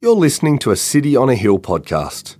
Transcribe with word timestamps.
You're 0.00 0.14
listening 0.14 0.60
to 0.60 0.70
a 0.70 0.76
City 0.76 1.16
on 1.16 1.28
a 1.28 1.34
Hill 1.34 1.58
podcast. 1.58 2.36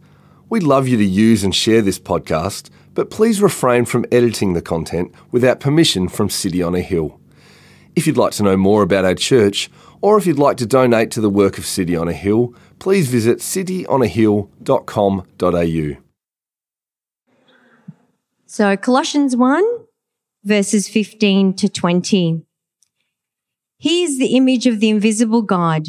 We'd 0.49 0.63
love 0.63 0.87
you 0.87 0.97
to 0.97 1.05
use 1.05 1.43
and 1.43 1.53
share 1.53 1.83
this 1.83 1.99
podcast, 1.99 2.71
but 2.95 3.11
please 3.11 3.43
refrain 3.43 3.85
from 3.85 4.07
editing 4.13 4.53
the 4.53 4.63
content 4.63 5.13
without 5.33 5.59
permission 5.59 6.09
from 6.09 6.31
City 6.31 6.63
on 6.63 6.77
a 6.77 6.81
Hill. 6.81 7.19
If 7.97 8.07
you'd 8.07 8.17
like 8.17 8.31
to 8.35 8.45
know 8.45 8.57
more 8.57 8.83
about 8.83 9.05
our 9.05 9.17
church, 9.17 9.69
or 10.01 10.17
if 10.17 10.25
you'd 10.25 10.39
like 10.39 10.57
to 10.59 10.67
donate 10.67 11.11
to 11.11 11.21
the 11.21 11.29
work 11.29 11.59
of 11.59 11.67
City 11.67 11.97
on 11.97 12.07
a 12.07 12.13
Hill, 12.13 12.55
please 12.79 13.09
visit 13.09 13.39
cityonahill.com.au. 13.39 16.03
So, 18.47 18.77
Colossians 18.77 19.35
1, 19.35 19.65
verses 20.45 20.89
15 20.89 21.55
to 21.55 21.69
20. 21.69 22.45
He 23.79 24.05
is 24.05 24.21
the 24.21 24.37
image 24.37 24.69
of 24.69 24.79
the 24.79 24.91
invisible 24.91 25.43
God, 25.43 25.89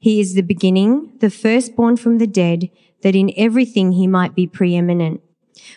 He 0.00 0.18
is 0.18 0.34
the 0.34 0.42
beginning, 0.42 1.12
the 1.20 1.28
firstborn 1.28 1.98
from 1.98 2.16
the 2.16 2.26
dead, 2.26 2.70
that 3.02 3.14
in 3.14 3.32
everything 3.36 3.92
he 3.92 4.06
might 4.06 4.34
be 4.34 4.46
preeminent. 4.46 5.20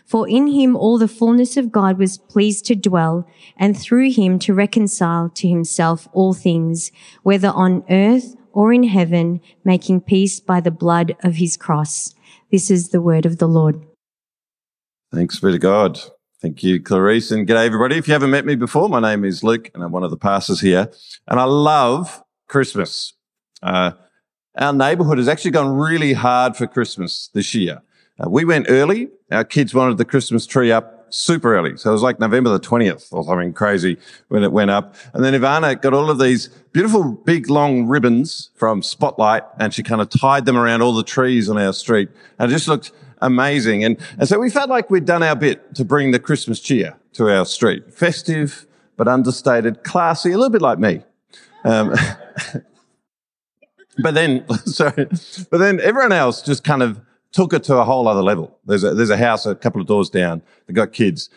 For 0.05 0.29
in 0.29 0.47
him 0.47 0.77
all 0.77 0.97
the 0.97 1.09
fullness 1.09 1.57
of 1.57 1.73
God 1.73 1.97
was 1.97 2.17
pleased 2.17 2.65
to 2.67 2.75
dwell, 2.75 3.27
and 3.57 3.77
through 3.77 4.11
him 4.11 4.39
to 4.39 4.53
reconcile 4.53 5.29
to 5.31 5.47
himself 5.47 6.07
all 6.13 6.33
things, 6.33 6.89
whether 7.23 7.49
on 7.49 7.83
earth 7.89 8.35
or 8.53 8.71
in 8.71 8.83
heaven, 8.83 9.41
making 9.65 9.99
peace 10.01 10.39
by 10.39 10.61
the 10.61 10.71
blood 10.71 11.17
of 11.21 11.35
his 11.35 11.57
cross. 11.57 12.15
This 12.49 12.71
is 12.71 12.89
the 12.89 13.01
word 13.01 13.25
of 13.25 13.39
the 13.39 13.47
Lord. 13.47 13.83
Thanks 15.13 15.39
be 15.39 15.51
to 15.51 15.59
God. 15.59 15.99
Thank 16.41 16.63
you, 16.63 16.81
Clarice, 16.81 17.31
and 17.31 17.47
g'day 17.47 17.65
everybody. 17.65 17.97
If 17.97 18.07
you 18.07 18.13
haven't 18.13 18.31
met 18.31 18.45
me 18.45 18.55
before, 18.55 18.87
my 18.87 18.99
name 19.01 19.25
is 19.25 19.43
Luke, 19.43 19.69
and 19.73 19.83
I'm 19.83 19.91
one 19.91 20.03
of 20.03 20.11
the 20.11 20.17
pastors 20.17 20.61
here, 20.61 20.91
and 21.27 21.39
I 21.39 21.43
love 21.43 22.23
Christmas. 22.47 23.13
Uh, 23.61 23.91
our 24.55 24.73
neighborhood 24.73 25.17
has 25.17 25.27
actually 25.27 25.51
gone 25.51 25.75
really 25.75 26.13
hard 26.13 26.55
for 26.55 26.67
Christmas 26.67 27.29
this 27.33 27.53
year. 27.53 27.81
Uh, 28.19 28.29
we 28.29 28.45
went 28.45 28.67
early. 28.69 29.09
Our 29.31 29.43
kids 29.43 29.73
wanted 29.73 29.97
the 29.97 30.05
Christmas 30.05 30.45
tree 30.45 30.71
up 30.71 31.07
super 31.13 31.55
early. 31.55 31.77
So 31.77 31.89
it 31.89 31.93
was 31.93 32.01
like 32.01 32.19
November 32.19 32.49
the 32.49 32.59
20th 32.59 33.11
or 33.11 33.23
something 33.23 33.53
crazy 33.53 33.97
when 34.29 34.43
it 34.43 34.51
went 34.51 34.71
up. 34.71 34.95
And 35.13 35.23
then 35.23 35.33
Ivana 35.33 35.79
got 35.79 35.93
all 35.93 36.09
of 36.09 36.19
these 36.19 36.47
beautiful 36.71 37.11
big 37.11 37.49
long 37.49 37.87
ribbons 37.87 38.49
from 38.55 38.81
Spotlight 38.81 39.43
and 39.59 39.73
she 39.73 39.83
kind 39.83 40.01
of 40.01 40.09
tied 40.09 40.45
them 40.45 40.57
around 40.57 40.81
all 40.81 40.93
the 40.93 41.03
trees 41.03 41.49
on 41.49 41.57
our 41.57 41.73
street. 41.73 42.09
And 42.39 42.51
it 42.51 42.53
just 42.53 42.67
looked 42.67 42.91
amazing. 43.21 43.83
And, 43.83 43.97
and 44.17 44.27
so 44.27 44.39
we 44.39 44.49
felt 44.49 44.69
like 44.69 44.89
we'd 44.89 45.05
done 45.05 45.23
our 45.23 45.35
bit 45.35 45.75
to 45.75 45.85
bring 45.85 46.11
the 46.11 46.19
Christmas 46.19 46.59
cheer 46.59 46.97
to 47.13 47.29
our 47.29 47.45
street. 47.45 47.93
Festive, 47.93 48.65
but 48.97 49.07
understated, 49.07 49.83
classy, 49.83 50.31
a 50.31 50.37
little 50.37 50.49
bit 50.49 50.61
like 50.61 50.79
me. 50.79 51.03
Um, 51.63 51.95
but 53.99 54.13
then, 54.13 54.47
sorry, 54.65 55.05
but 55.49 55.57
then 55.57 55.79
everyone 55.81 56.11
else 56.11 56.41
just 56.41 56.63
kind 56.63 56.81
of 56.81 56.99
took 57.31 57.53
it 57.53 57.63
to 57.63 57.77
a 57.77 57.83
whole 57.83 58.07
other 58.07 58.21
level. 58.21 58.57
There's 58.65 58.83
a, 58.83 58.93
there's 58.93 59.09
a 59.09 59.17
house 59.17 59.45
a 59.45 59.55
couple 59.55 59.81
of 59.81 59.87
doors 59.87 60.09
down. 60.09 60.41
They 60.67 60.73
got 60.73 60.93
kids 60.93 61.29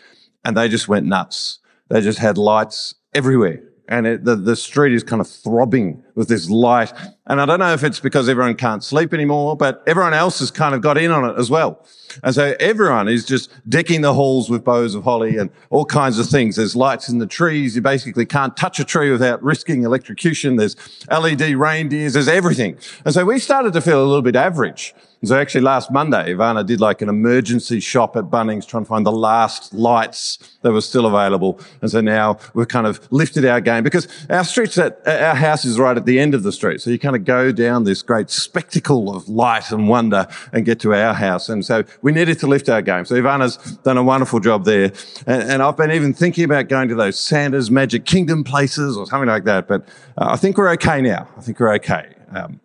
and 0.45 0.55
they 0.55 0.69
just 0.69 0.87
went 0.87 1.05
nuts. 1.05 1.59
They 1.89 2.01
just 2.01 2.19
had 2.19 2.37
lights 2.37 2.95
everywhere. 3.13 3.63
And 3.89 4.05
it, 4.05 4.23
the, 4.23 4.35
the 4.35 4.55
street 4.55 4.93
is 4.93 5.03
kind 5.03 5.21
of 5.21 5.27
throbbing 5.27 6.03
with 6.17 6.27
this 6.27 6.49
light. 6.49 6.91
And 7.27 7.39
I 7.39 7.45
don't 7.45 7.59
know 7.59 7.73
if 7.73 7.83
it's 7.83 7.99
because 7.99 8.27
everyone 8.27 8.55
can't 8.55 8.83
sleep 8.83 9.13
anymore, 9.13 9.55
but 9.55 9.83
everyone 9.85 10.15
else 10.15 10.39
has 10.39 10.49
kind 10.49 10.73
of 10.73 10.81
got 10.81 10.97
in 10.97 11.11
on 11.11 11.29
it 11.29 11.37
as 11.37 11.51
well. 11.51 11.85
And 12.23 12.33
so 12.33 12.55
everyone 12.59 13.07
is 13.07 13.23
just 13.23 13.51
decking 13.69 14.01
the 14.01 14.13
halls 14.13 14.49
with 14.49 14.63
bows 14.63 14.95
of 14.95 15.03
holly 15.03 15.37
and 15.37 15.51
all 15.69 15.85
kinds 15.85 16.17
of 16.17 16.27
things. 16.27 16.55
There's 16.55 16.75
lights 16.75 17.07
in 17.07 17.19
the 17.19 17.27
trees. 17.27 17.75
You 17.75 17.83
basically 17.83 18.25
can't 18.25 18.57
touch 18.57 18.79
a 18.79 18.83
tree 18.83 19.11
without 19.11 19.43
risking 19.43 19.83
electrocution. 19.83 20.55
There's 20.55 20.75
LED 21.11 21.41
reindeers. 21.51 22.13
There's 22.13 22.27
everything. 22.27 22.79
And 23.05 23.13
so 23.13 23.23
we 23.23 23.37
started 23.37 23.73
to 23.73 23.81
feel 23.81 24.03
a 24.03 24.07
little 24.07 24.23
bit 24.23 24.35
average. 24.35 24.95
And 25.21 25.29
so 25.29 25.39
actually 25.39 25.61
last 25.61 25.89
Monday, 25.91 26.33
Ivana 26.33 26.65
did 26.65 26.79
like 26.79 27.01
an 27.01 27.09
emergency 27.09 27.79
shop 27.79 28.15
at 28.15 28.25
Bunnings 28.25 28.67
trying 28.67 28.83
to 28.83 28.87
find 28.87 29.05
the 29.05 29.11
last 29.11 29.73
lights 29.73 30.37
that 30.61 30.71
were 30.71 30.81
still 30.81 31.07
available. 31.07 31.59
And 31.81 31.89
so 31.89 32.01
now 32.01 32.37
we've 32.53 32.67
kind 32.67 32.85
of 32.85 33.01
lifted 33.11 33.43
our 33.45 33.59
game 33.59 33.83
because 33.83 34.07
our 34.29 34.43
streets 34.43 34.77
at, 34.77 35.01
our 35.07 35.33
house 35.33 35.65
is 35.65 35.79
right 35.79 35.97
at 35.97 36.05
the 36.05 36.06
end 36.19 36.33
of 36.33 36.43
the 36.43 36.51
street. 36.51 36.81
So 36.81 36.89
you 36.89 36.97
kind 36.97 37.15
of 37.15 37.25
go 37.25 37.51
down 37.51 37.83
this 37.83 38.01
great 38.01 38.29
spectacle 38.29 39.15
of 39.15 39.27
light 39.27 39.71
and 39.71 39.89
wonder 39.89 40.27
and 40.53 40.65
get 40.65 40.79
to 40.81 40.93
our 40.93 41.13
house. 41.13 41.49
And 41.49 41.65
so 41.65 41.83
we 42.01 42.11
needed 42.11 42.39
to 42.39 42.47
lift 42.47 42.69
our 42.69 42.81
game. 42.81 43.05
So 43.05 43.15
Ivana's 43.15 43.57
done 43.83 43.97
a 43.97 44.03
wonderful 44.03 44.39
job 44.39 44.65
there. 44.65 44.91
And, 45.25 45.43
and 45.51 45.61
I've 45.61 45.75
been 45.75 45.91
even 45.91 46.13
thinking 46.13 46.43
about 46.43 46.69
going 46.69 46.87
to 46.89 46.95
those 46.95 47.19
Santa's 47.19 47.69
Magic 47.69 48.05
Kingdom 48.05 48.43
places 48.43 48.95
or 48.95 49.05
something 49.05 49.27
like 49.27 49.43
that. 49.45 49.67
But 49.67 49.83
uh, 50.17 50.29
I 50.31 50.37
think 50.37 50.57
we're 50.57 50.71
okay 50.73 51.01
now. 51.01 51.27
I 51.37 51.41
think 51.41 51.59
we're 51.59 51.73
okay. 51.75 52.13
Um, 52.31 52.59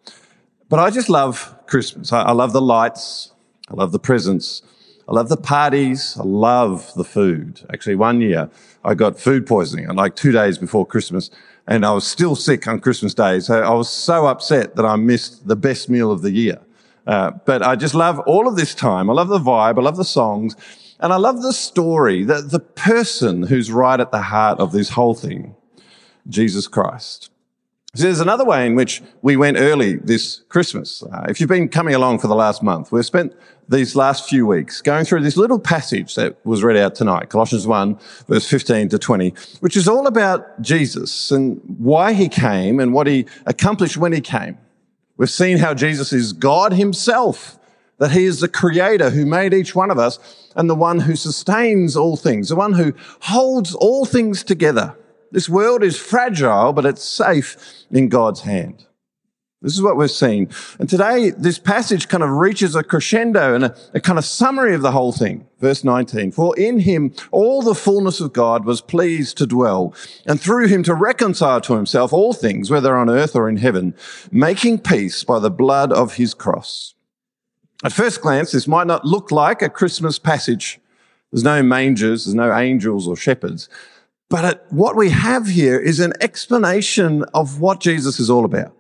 but 0.69 0.79
I 0.79 0.91
just 0.91 1.09
love 1.09 1.55
Christmas. 1.67 2.13
I, 2.13 2.23
I 2.23 2.33
love 2.33 2.53
the 2.53 2.63
lights. 2.63 3.33
I 3.69 3.75
love 3.75 3.93
the 3.93 3.99
presents. 3.99 4.63
I 5.09 5.13
love 5.13 5.29
the 5.29 5.37
parties. 5.37 6.17
I 6.19 6.23
love 6.23 6.93
the 6.95 7.05
food. 7.05 7.61
Actually, 7.73 7.97
one 7.97 8.21
year 8.21 8.51
I 8.85 8.95
got 8.95 9.19
food 9.19 9.47
poisoning 9.47 9.87
like 9.89 10.17
two 10.17 10.33
days 10.33 10.59
before 10.59 10.87
Christmas 10.87 11.31
and 11.67 11.85
I 11.85 11.93
was 11.93 12.07
still 12.07 12.35
sick 12.35 12.67
on 12.67 12.81
Christmas 12.81 13.15
Day. 13.15 13.41
So 13.41 13.63
I 13.63 13.73
was 13.75 13.89
so 13.89 14.27
upset 14.27 14.77
that 14.77 14.85
I 14.85 14.97
missed 14.97 15.47
the 15.47 15.57
best 15.57 15.89
meal 15.89 16.11
of 16.11 16.23
the 16.23 16.31
year. 16.31 16.59
Uh, 17.07 17.33
but 17.45 17.63
I 17.63 17.77
just 17.77 17.95
love 17.95 18.21
all 18.21 18.47
of 18.47 18.57
this 18.57 18.75
time. 18.75 19.11
I 19.11 19.13
love 19.13 19.29
the 19.29 19.39
vibe. 19.39 19.79
I 19.79 19.83
love 19.83 19.97
the 19.97 20.05
songs 20.05 20.57
and 21.03 21.13
I 21.13 21.17
love 21.17 21.43
the 21.43 21.53
story, 21.53 22.25
the, 22.25 22.41
the 22.41 22.61
person 22.61 23.43
who's 23.43 23.73
right 23.73 23.99
at 23.99 24.13
the 24.13 24.23
heart 24.23 24.61
of 24.61 24.71
this 24.71 24.91
whole 24.91 25.15
thing, 25.15 25.57
Jesus 26.29 26.69
Christ. 26.69 27.32
There's 27.95 28.21
another 28.21 28.47
way 28.47 28.67
in 28.67 28.75
which 28.75 29.03
we 29.21 29.37
went 29.37 29.59
early 29.59 29.97
this 29.97 30.41
Christmas. 30.49 31.03
Uh, 31.03 31.27
if 31.29 31.39
you've 31.39 31.51
been 31.51 31.69
coming 31.69 31.95
along 31.95 32.21
for 32.21 32.27
the 32.27 32.35
last 32.35 32.63
month, 32.63 32.91
we've 32.91 33.05
spent 33.05 33.35
these 33.69 33.95
last 33.95 34.27
few 34.27 34.47
weeks 34.47 34.81
going 34.81 35.05
through 35.05 35.21
this 35.21 35.37
little 35.37 35.59
passage 35.59 36.15
that 36.15 36.39
was 36.47 36.63
read 36.63 36.79
out 36.79 36.95
tonight, 36.95 37.29
Colossians 37.29 37.67
1 37.67 37.99
verse 38.29 38.49
15 38.49 38.89
to 38.89 38.99
20, 38.99 39.35
which 39.61 39.77
is 39.77 39.89
all 39.89 40.07
about 40.07 40.63
Jesus 40.63 41.31
and 41.31 41.61
why 41.77 42.15
he 42.15 42.31
came 42.31 42.81
and 42.81 42.95
what 42.95 43.07
he 43.07 43.27
accomplished 43.45 43.99
when 43.99 44.15
he 44.15 44.23
came. 44.23 44.57
We've 45.19 45.29
seen 45.29 45.59
how 45.59 45.75
Jesus 45.75 46.15
is 46.15 46.33
God 46.33 46.73
himself, 46.73 47.59
that 47.99 48.13
he 48.13 48.25
is 48.25 48.41
the 48.41 48.49
creator 48.49 49.11
who 49.11 49.27
made 49.27 49.53
each 49.53 49.75
one 49.75 49.91
of 49.91 49.99
us 49.99 50.19
and 50.57 50.71
the 50.71 50.75
one 50.75 51.01
who 51.01 51.15
sustains 51.15 51.95
all 51.95 52.17
things, 52.17 52.49
the 52.49 52.57
one 52.57 52.73
who 52.73 52.95
holds 53.21 53.75
all 53.75 54.07
things 54.07 54.43
together. 54.43 54.97
This 55.33 55.49
world 55.49 55.83
is 55.83 55.99
fragile, 55.99 56.73
but 56.73 56.85
it's 56.85 57.03
safe 57.03 57.57
in 57.91 58.09
God's 58.09 58.43
hand. 58.43 58.87
This 59.63 59.75
is 59.75 59.83
what 59.83 59.97
we're 59.97 60.09
seeing. 60.09 60.51
And 60.79 60.91
today, 60.91 61.31
this 61.31 61.59
passage 61.59 62.09
kind 62.09 62.23
of 62.23 62.31
reaches 62.31 62.75
a 62.75 62.83
crescendo 62.83 63.55
and 63.55 63.65
a, 63.65 63.77
a, 63.95 64.01
kind 64.01 64.19
of 64.19 64.25
summary 64.25 64.75
of 64.75 64.83
the 64.83 64.91
whole 64.91 65.13
thing. 65.13 65.47
Verse 65.61 65.85
19. 65.85 66.33
For 66.33 66.59
in 66.59 66.81
him, 66.81 67.15
all 67.31 67.63
the 67.63 67.75
fullness 67.75 68.21
of 68.21 68.33
God 68.33 68.65
was 68.65 68.81
pleased 68.81 69.39
to 69.39 69.47
dwell 69.47 69.95
and 70.27 70.41
through 70.41 70.67
him 70.67 70.83
to 70.83 70.95
reconcile 70.95 71.61
to 71.63 71.77
himself 71.77 72.13
all 72.13 72.33
things, 72.33 72.71
whether 72.71 72.97
on 72.97 73.09
earth 73.09 73.37
or 73.37 73.49
in 73.49 73.57
heaven, 73.57 73.95
making 74.33 74.81
peace 74.81 75.23
by 75.23 75.39
the 75.39 75.51
blood 75.51 75.93
of 75.93 76.15
his 76.15 76.35
cross. 76.35 76.95
At 77.85 77.93
first 77.93 78.21
glance, 78.21 78.51
this 78.51 78.67
might 78.67 78.89
not 78.89 79.05
look 79.05 79.31
like 79.31 79.63
a 79.63 79.71
Christmas 79.71 80.19
passage. 80.19 80.81
There's 81.31 81.45
no 81.45 81.63
mangers, 81.63 82.25
there's 82.25 82.35
no 82.35 82.55
angels 82.55 83.07
or 83.07 83.17
shepherds. 83.17 83.69
But 84.33 84.65
what 84.73 84.97
we 84.97 85.11
have 85.11 85.47
here 85.47 85.79
is 85.79 86.01
an 86.01 86.15
explanation 86.23 87.23
of 87.35 87.61
what 87.61 87.81
Jesus 87.81 88.19
is 88.19 88.31
all 88.31 88.47
about. 88.47 88.75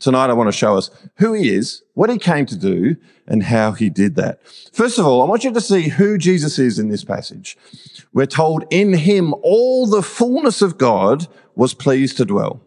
Tonight, 0.00 0.28
I 0.28 0.34
want 0.34 0.48
to 0.48 0.52
show 0.52 0.76
us 0.76 0.90
who 1.14 1.32
he 1.32 1.48
is, 1.48 1.82
what 1.94 2.10
he 2.10 2.18
came 2.18 2.44
to 2.44 2.56
do, 2.56 2.96
and 3.26 3.42
how 3.42 3.72
he 3.72 3.88
did 3.88 4.16
that. 4.16 4.46
First 4.74 4.98
of 4.98 5.06
all, 5.06 5.22
I 5.22 5.24
want 5.24 5.44
you 5.44 5.52
to 5.54 5.62
see 5.62 5.88
who 5.88 6.18
Jesus 6.18 6.58
is 6.58 6.78
in 6.78 6.90
this 6.90 7.04
passage. 7.04 7.56
We're 8.12 8.26
told 8.26 8.66
in 8.68 8.92
him 8.92 9.34
all 9.40 9.86
the 9.86 10.02
fullness 10.02 10.60
of 10.60 10.76
God 10.76 11.26
was 11.54 11.72
pleased 11.72 12.18
to 12.18 12.26
dwell. 12.26 12.60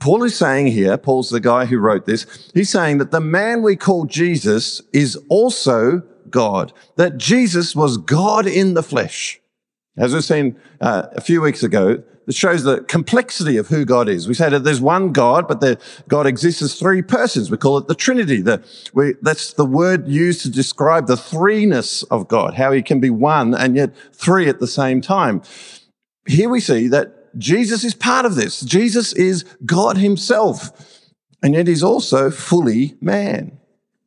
Paul 0.00 0.24
is 0.24 0.36
saying 0.36 0.66
here, 0.66 0.98
Paul's 0.98 1.30
the 1.30 1.40
guy 1.40 1.64
who 1.64 1.78
wrote 1.78 2.04
this, 2.04 2.50
he's 2.52 2.68
saying 2.68 2.98
that 2.98 3.12
the 3.12 3.20
man 3.20 3.62
we 3.62 3.76
call 3.76 4.04
Jesus 4.04 4.82
is 4.92 5.16
also 5.30 6.02
God, 6.28 6.74
that 6.96 7.16
Jesus 7.16 7.74
was 7.74 7.96
God 7.96 8.46
in 8.46 8.74
the 8.74 8.82
flesh. 8.82 9.40
As 9.96 10.12
we've 10.12 10.24
seen 10.24 10.56
uh, 10.80 11.06
a 11.12 11.20
few 11.20 11.40
weeks 11.40 11.62
ago, 11.62 12.02
it 12.26 12.34
shows 12.34 12.64
the 12.64 12.80
complexity 12.84 13.56
of 13.58 13.68
who 13.68 13.84
God 13.84 14.08
is. 14.08 14.26
We 14.26 14.34
say 14.34 14.48
that 14.48 14.64
there's 14.64 14.80
one 14.80 15.12
God, 15.12 15.46
but 15.46 15.60
the, 15.60 15.78
God 16.08 16.26
exists 16.26 16.62
as 16.62 16.78
three 16.78 17.02
persons. 17.02 17.50
We 17.50 17.58
call 17.58 17.78
it 17.78 17.86
the 17.86 17.94
Trinity. 17.94 18.40
The, 18.40 18.64
we, 18.94 19.14
that's 19.22 19.52
the 19.52 19.66
word 19.66 20.08
used 20.08 20.40
to 20.42 20.50
describe 20.50 21.06
the 21.06 21.16
threeness 21.16 22.04
of 22.10 22.26
God, 22.26 22.54
how 22.54 22.72
he 22.72 22.82
can 22.82 22.98
be 22.98 23.10
one 23.10 23.54
and 23.54 23.76
yet 23.76 23.94
three 24.12 24.48
at 24.48 24.58
the 24.58 24.66
same 24.66 25.00
time. 25.00 25.42
Here 26.26 26.48
we 26.48 26.60
see 26.60 26.88
that 26.88 27.38
Jesus 27.38 27.84
is 27.84 27.94
part 27.94 28.24
of 28.24 28.36
this. 28.36 28.60
Jesus 28.60 29.12
is 29.12 29.44
God 29.66 29.98
himself, 29.98 31.10
and 31.42 31.54
yet 31.54 31.68
he's 31.68 31.82
also 31.82 32.30
fully 32.30 32.96
man. 33.00 33.58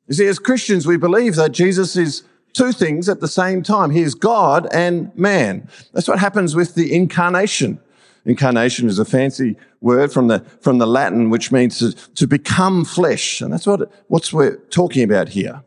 You 0.07 0.15
see, 0.15 0.27
as 0.27 0.39
Christians, 0.39 0.87
we 0.87 0.97
believe 0.97 1.35
that 1.35 1.51
Jesus 1.51 1.95
is 1.95 2.23
two 2.57 2.71
things 2.71 3.07
at 3.07 3.19
the 3.19 3.27
same 3.27 3.61
time. 3.61 3.91
He 3.91 4.01
is 4.01 4.15
God 4.15 4.67
and 4.73 5.15
man. 5.15 5.69
That's 5.93 6.07
what 6.07 6.19
happens 6.19 6.55
with 6.55 6.75
the 6.75 6.93
incarnation. 6.93 7.79
Incarnation 8.25 8.89
is 8.89 8.99
a 8.99 9.05
fancy 9.05 9.55
word 9.79 10.11
from 10.11 10.27
the, 10.27 10.39
from 10.59 10.79
the 10.79 10.87
Latin, 10.87 11.29
which 11.29 11.51
means 11.51 11.79
to, 11.79 11.93
to 12.15 12.27
become 12.27 12.83
flesh. 12.83 13.39
And 13.39 13.53
that's 13.53 13.65
what, 13.65 13.89
what's 14.07 14.33
we're 14.33 14.57
talking 14.69 15.03
about 15.03 15.29
here. 15.29 15.63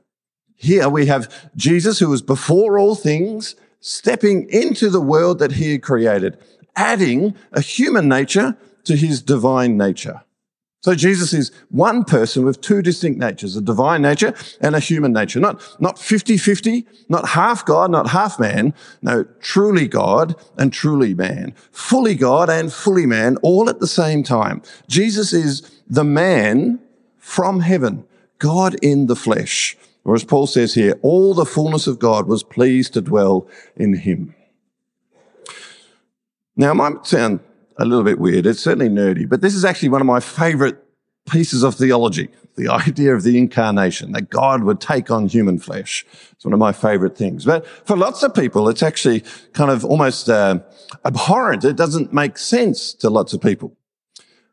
Here 0.56 0.88
we 0.88 1.06
have 1.06 1.50
Jesus, 1.56 1.98
who 1.98 2.10
was 2.10 2.20
before 2.20 2.78
all 2.78 2.94
things, 2.94 3.56
stepping 3.80 4.46
into 4.50 4.90
the 4.90 5.00
world 5.00 5.38
that 5.38 5.52
he 5.52 5.72
had 5.72 5.82
created, 5.82 6.36
adding 6.76 7.34
a 7.52 7.62
human 7.62 8.08
nature 8.08 8.58
to 8.84 8.94
his 8.94 9.22
divine 9.22 9.78
nature. 9.78 10.20
So 10.82 10.94
Jesus 10.94 11.34
is 11.34 11.52
one 11.68 12.04
person 12.04 12.44
with 12.44 12.62
two 12.62 12.80
distinct 12.80 13.20
natures, 13.20 13.54
a 13.54 13.60
divine 13.60 14.00
nature 14.00 14.34
and 14.62 14.74
a 14.74 14.80
human 14.80 15.12
nature. 15.12 15.38
Not, 15.38 15.60
not 15.78 15.96
50-50, 15.96 16.86
not 17.10 17.28
half 17.28 17.66
God, 17.66 17.90
not 17.90 18.08
half 18.08 18.40
man. 18.40 18.72
No, 19.02 19.24
truly 19.40 19.86
God 19.86 20.34
and 20.56 20.72
truly 20.72 21.12
man. 21.12 21.54
Fully 21.70 22.14
God 22.14 22.48
and 22.48 22.72
fully 22.72 23.04
man, 23.04 23.36
all 23.42 23.68
at 23.68 23.80
the 23.80 23.86
same 23.86 24.22
time. 24.22 24.62
Jesus 24.88 25.34
is 25.34 25.82
the 25.86 26.04
man 26.04 26.80
from 27.18 27.60
heaven, 27.60 28.04
God 28.38 28.74
in 28.82 29.06
the 29.06 29.16
flesh. 29.16 29.76
Or 30.04 30.14
as 30.14 30.24
Paul 30.24 30.46
says 30.46 30.72
here, 30.72 30.98
all 31.02 31.34
the 31.34 31.44
fullness 31.44 31.86
of 31.86 31.98
God 31.98 32.26
was 32.26 32.42
pleased 32.42 32.94
to 32.94 33.02
dwell 33.02 33.46
in 33.76 33.92
him. 33.92 34.34
Now, 36.56 36.70
it 36.70 36.74
might 36.74 37.06
sound 37.06 37.40
a 37.80 37.84
little 37.84 38.04
bit 38.04 38.18
weird. 38.18 38.46
It's 38.46 38.62
certainly 38.62 38.90
nerdy, 38.90 39.28
but 39.28 39.40
this 39.40 39.54
is 39.54 39.64
actually 39.64 39.88
one 39.88 40.02
of 40.02 40.06
my 40.06 40.20
favorite 40.20 40.84
pieces 41.28 41.62
of 41.62 41.74
theology. 41.74 42.28
The 42.56 42.68
idea 42.68 43.14
of 43.14 43.22
the 43.22 43.38
incarnation, 43.38 44.12
that 44.12 44.28
God 44.28 44.64
would 44.64 44.80
take 44.80 45.10
on 45.10 45.28
human 45.28 45.58
flesh. 45.58 46.04
It's 46.32 46.44
one 46.44 46.52
of 46.52 46.58
my 46.58 46.72
favorite 46.72 47.16
things. 47.16 47.46
But 47.46 47.66
for 47.66 47.96
lots 47.96 48.22
of 48.22 48.34
people, 48.34 48.68
it's 48.68 48.82
actually 48.82 49.24
kind 49.54 49.70
of 49.70 49.84
almost 49.84 50.28
uh, 50.28 50.60
abhorrent. 51.04 51.64
It 51.64 51.76
doesn't 51.76 52.12
make 52.12 52.36
sense 52.36 52.92
to 52.94 53.08
lots 53.08 53.32
of 53.32 53.40
people. 53.40 53.76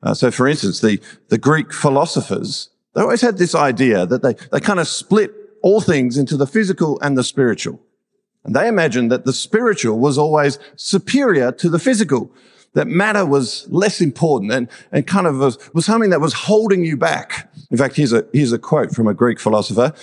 Uh, 0.01 0.13
so 0.13 0.31
for 0.31 0.47
instance, 0.47 0.79
the, 0.79 1.01
the 1.27 1.37
Greek 1.37 1.73
philosophers, 1.73 2.69
they 2.93 3.01
always 3.01 3.21
had 3.21 3.37
this 3.37 3.55
idea 3.55 4.05
that 4.05 4.21
they, 4.21 4.35
they 4.51 4.59
kind 4.61 4.79
of 4.79 4.87
split 4.87 5.33
all 5.63 5.81
things 5.81 6.17
into 6.17 6.37
the 6.37 6.47
physical 6.47 6.99
and 7.01 7.17
the 7.17 7.23
spiritual. 7.23 7.81
And 8.45 8.55
they 8.55 8.69
imagined 8.69 9.11
that 9.11 9.25
the 9.25 9.33
spiritual 9.33 9.99
was 9.99 10.17
always 10.17 10.59
superior 10.77 11.51
to 11.53 11.67
the 11.67 11.79
physical 11.79 12.31
that 12.77 12.87
matter 12.87 13.25
was 13.25 13.67
less 13.69 14.01
important 14.01 14.51
and, 14.51 14.69
and 14.91 15.07
kind 15.07 15.25
of 15.25 15.37
was, 15.37 15.57
was 15.73 15.83
something 15.83 16.11
that 16.11 16.21
was 16.21 16.33
holding 16.33 16.85
you 16.85 16.95
back. 16.95 17.51
In 17.71 17.77
fact, 17.77 17.95
here's 17.95 18.13
a, 18.13 18.23
here's 18.33 18.53
a 18.53 18.59
quote 18.59 18.91
from 18.91 19.07
a 19.07 19.15
Greek 19.15 19.39
philosopher. 19.39 19.93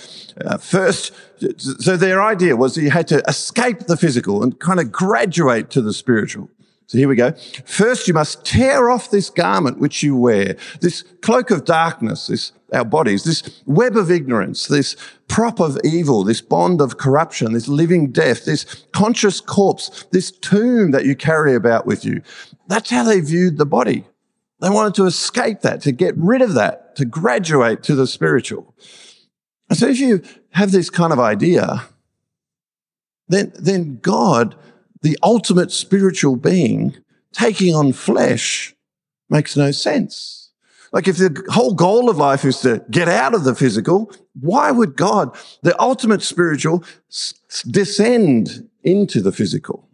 Uh, 0.45 0.57
first, 0.57 1.13
so 1.57 1.95
their 1.95 2.21
idea 2.21 2.57
was 2.57 2.75
that 2.75 2.81
you 2.81 2.91
had 2.91 3.07
to 3.07 3.23
escape 3.29 3.79
the 3.87 3.95
physical 3.95 4.43
and 4.43 4.59
kind 4.59 4.81
of 4.81 4.91
graduate 4.91 5.69
to 5.69 5.81
the 5.81 5.93
spiritual. 5.93 6.49
So 6.87 6.99
here 6.99 7.07
we 7.07 7.15
go. 7.15 7.31
First, 7.65 8.07
you 8.07 8.13
must 8.13 8.45
tear 8.45 8.89
off 8.89 9.09
this 9.09 9.31
garment 9.31 9.79
which 9.79 10.03
you 10.03 10.15
wear, 10.15 10.55
this 10.81 11.01
cloak 11.21 11.49
of 11.49 11.65
darkness, 11.65 12.27
this, 12.27 12.51
our 12.73 12.85
bodies, 12.85 13.23
this 13.23 13.63
web 13.65 13.97
of 13.97 14.11
ignorance, 14.11 14.67
this 14.67 14.95
prop 15.27 15.59
of 15.59 15.79
evil, 15.83 16.23
this 16.23 16.41
bond 16.41 16.81
of 16.81 16.97
corruption, 16.97 17.53
this 17.53 17.67
living 17.67 18.11
death, 18.11 18.45
this 18.45 18.85
conscious 18.91 19.41
corpse, 19.41 20.05
this 20.11 20.31
tomb 20.31 20.91
that 20.91 21.05
you 21.05 21.15
carry 21.15 21.55
about 21.55 21.87
with 21.87 22.05
you. 22.05 22.21
That's 22.67 22.91
how 22.91 23.03
they 23.03 23.19
viewed 23.19 23.57
the 23.57 23.65
body. 23.65 24.05
They 24.59 24.69
wanted 24.69 24.93
to 24.95 25.05
escape 25.05 25.61
that, 25.61 25.81
to 25.81 25.91
get 25.91 26.15
rid 26.17 26.41
of 26.41 26.53
that, 26.53 26.95
to 26.97 27.05
graduate 27.05 27.81
to 27.83 27.95
the 27.95 28.07
spiritual. 28.07 28.75
So 29.73 29.87
if 29.87 29.99
you 29.99 30.21
have 30.51 30.71
this 30.71 30.91
kind 30.91 31.11
of 31.11 31.19
idea, 31.19 31.87
then, 33.27 33.51
then 33.55 33.97
God 34.01 34.55
the 35.05 35.19
ultimate 35.21 35.71
spiritual 35.71 36.35
being 36.35 36.97
taking 37.31 37.75
on 37.75 37.93
flesh 37.93 38.73
makes 39.29 39.55
no 39.55 39.69
sense. 39.69 40.49
Like 40.91 41.07
if 41.07 41.17
the 41.17 41.45
whole 41.49 41.75
goal 41.75 42.09
of 42.09 42.17
life 42.17 42.43
is 42.43 42.59
to 42.61 42.83
get 42.89 43.07
out 43.07 43.35
of 43.35 43.43
the 43.43 43.53
physical, 43.53 44.11
why 44.39 44.71
would 44.71 44.95
God, 44.95 45.37
the 45.61 45.79
ultimate 45.79 46.23
spiritual, 46.23 46.83
s- 47.07 47.35
descend 47.69 48.67
into 48.83 49.21
the 49.21 49.31
physical? 49.31 49.87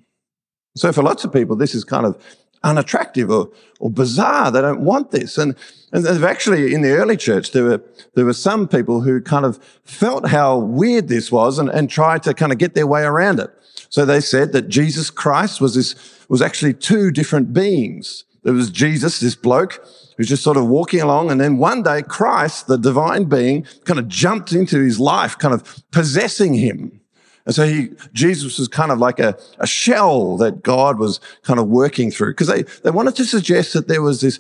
So 0.77 0.93
for 0.93 1.03
lots 1.03 1.25
of 1.25 1.33
people, 1.33 1.57
this 1.57 1.75
is 1.75 1.83
kind 1.83 2.05
of 2.05 2.17
unattractive 2.63 3.29
or, 3.29 3.51
or 3.81 3.91
bizarre. 3.91 4.49
They 4.49 4.61
don't 4.61 4.79
want 4.79 5.11
this. 5.11 5.37
And, 5.37 5.57
and 5.91 6.07
actually, 6.23 6.73
in 6.73 6.83
the 6.83 6.91
early 6.91 7.17
church, 7.17 7.51
there 7.51 7.65
were, 7.65 7.83
there 8.15 8.23
were 8.23 8.31
some 8.31 8.65
people 8.65 9.01
who 9.01 9.19
kind 9.19 9.43
of 9.43 9.59
felt 9.83 10.29
how 10.29 10.57
weird 10.57 11.09
this 11.09 11.33
was 11.33 11.59
and, 11.59 11.67
and 11.67 11.89
tried 11.89 12.23
to 12.23 12.33
kind 12.33 12.53
of 12.53 12.59
get 12.59 12.75
their 12.75 12.87
way 12.87 13.03
around 13.03 13.41
it. 13.41 13.49
So 13.91 14.05
they 14.05 14.21
said 14.21 14.53
that 14.53 14.69
Jesus 14.69 15.09
Christ 15.09 15.59
was 15.59 15.75
this, 15.75 15.95
was 16.29 16.41
actually 16.41 16.73
two 16.73 17.11
different 17.11 17.53
beings. 17.53 18.23
There 18.43 18.53
was 18.53 18.71
Jesus, 18.71 19.19
this 19.19 19.35
bloke, 19.35 19.85
who's 20.15 20.29
just 20.29 20.43
sort 20.43 20.55
of 20.55 20.67
walking 20.67 21.01
along. 21.01 21.29
And 21.29 21.41
then 21.41 21.57
one 21.57 21.83
day 21.83 22.01
Christ, 22.01 22.67
the 22.67 22.77
divine 22.77 23.25
being, 23.25 23.67
kind 23.83 23.99
of 23.99 24.07
jumped 24.07 24.53
into 24.53 24.79
his 24.79 24.97
life, 24.97 25.37
kind 25.37 25.53
of 25.53 25.83
possessing 25.91 26.53
him. 26.53 27.01
And 27.45 27.53
so 27.53 27.67
he, 27.67 27.89
Jesus 28.13 28.57
was 28.57 28.69
kind 28.69 28.91
of 28.91 28.99
like 28.99 29.19
a, 29.19 29.37
a 29.59 29.67
shell 29.67 30.37
that 30.37 30.63
God 30.63 30.97
was 30.97 31.19
kind 31.43 31.59
of 31.59 31.67
working 31.67 32.11
through 32.11 32.31
because 32.31 32.47
they, 32.47 32.63
they 32.83 32.91
wanted 32.91 33.15
to 33.17 33.25
suggest 33.25 33.73
that 33.73 33.89
there 33.89 34.01
was 34.01 34.21
this 34.21 34.39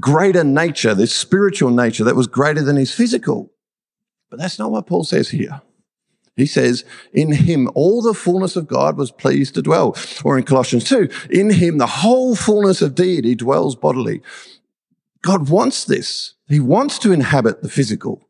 greater 0.00 0.42
nature, 0.42 0.92
this 0.92 1.14
spiritual 1.14 1.70
nature 1.70 2.02
that 2.02 2.16
was 2.16 2.26
greater 2.26 2.62
than 2.62 2.76
his 2.76 2.92
physical. 2.92 3.52
But 4.28 4.40
that's 4.40 4.58
not 4.58 4.72
what 4.72 4.86
Paul 4.86 5.04
says 5.04 5.28
here. 5.28 5.62
He 6.38 6.46
says, 6.46 6.84
in 7.12 7.32
him 7.32 7.68
all 7.74 8.00
the 8.00 8.14
fullness 8.14 8.54
of 8.54 8.68
God 8.68 8.96
was 8.96 9.10
pleased 9.10 9.54
to 9.54 9.62
dwell. 9.62 9.96
Or 10.24 10.38
in 10.38 10.44
Colossians 10.44 10.84
2, 10.84 11.08
in 11.30 11.50
him 11.50 11.78
the 11.78 11.86
whole 11.86 12.36
fullness 12.36 12.80
of 12.80 12.94
deity 12.94 13.34
dwells 13.34 13.74
bodily. 13.74 14.22
God 15.22 15.48
wants 15.48 15.84
this. 15.84 16.34
He 16.46 16.60
wants 16.60 17.00
to 17.00 17.12
inhabit 17.12 17.62
the 17.62 17.68
physical. 17.68 18.22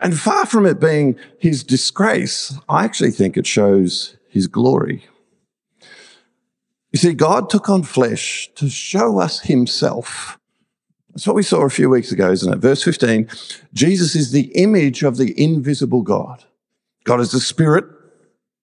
And 0.00 0.18
far 0.18 0.46
from 0.46 0.64
it 0.64 0.80
being 0.80 1.16
his 1.38 1.62
disgrace, 1.62 2.58
I 2.66 2.84
actually 2.84 3.10
think 3.10 3.36
it 3.36 3.46
shows 3.46 4.16
his 4.30 4.46
glory. 4.46 5.04
You 6.92 6.98
see, 6.98 7.12
God 7.12 7.50
took 7.50 7.68
on 7.68 7.82
flesh 7.82 8.50
to 8.54 8.70
show 8.70 9.18
us 9.18 9.40
himself. 9.40 10.38
That's 11.10 11.26
what 11.26 11.36
we 11.36 11.42
saw 11.42 11.66
a 11.66 11.70
few 11.70 11.90
weeks 11.90 12.10
ago, 12.10 12.32
isn't 12.32 12.52
it? 12.52 12.58
Verse 12.58 12.82
15, 12.82 13.28
Jesus 13.74 14.16
is 14.16 14.32
the 14.32 14.50
image 14.54 15.02
of 15.02 15.18
the 15.18 15.38
invisible 15.38 16.00
God. 16.00 16.44
God 17.04 17.20
is 17.20 17.34
a 17.34 17.40
spirit. 17.40 17.84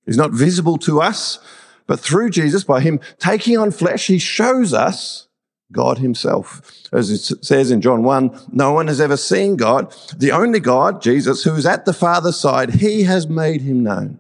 He's 0.06 0.18
not 0.18 0.32
visible 0.32 0.78
to 0.80 1.02
us, 1.02 1.40
but 1.86 2.00
through 2.00 2.30
Jesus, 2.30 2.64
by 2.64 2.82
him 2.82 3.00
taking 3.20 3.58
on 3.58 3.72
flesh, 3.72 4.08
he 4.08 4.20
shows 4.20 4.74
us 4.74 5.28
God 5.72 5.98
himself. 5.98 6.90
As 6.94 7.10
it 7.10 7.44
says 7.44 7.72
in 7.72 7.82
John 7.82 8.04
1, 8.04 8.48
no 8.52 8.72
one 8.72 8.88
has 8.88 9.02
ever 9.02 9.18
seen 9.18 9.58
God. 9.58 9.94
The 10.16 10.32
only 10.32 10.60
God, 10.60 11.02
Jesus, 11.02 11.44
who 11.44 11.56
is 11.56 11.66
at 11.66 11.86
the 11.86 11.94
Father's 11.94 12.40
side, 12.40 12.76
he 12.76 13.04
has 13.04 13.28
made 13.28 13.62
him 13.62 13.84
known. 13.84 14.20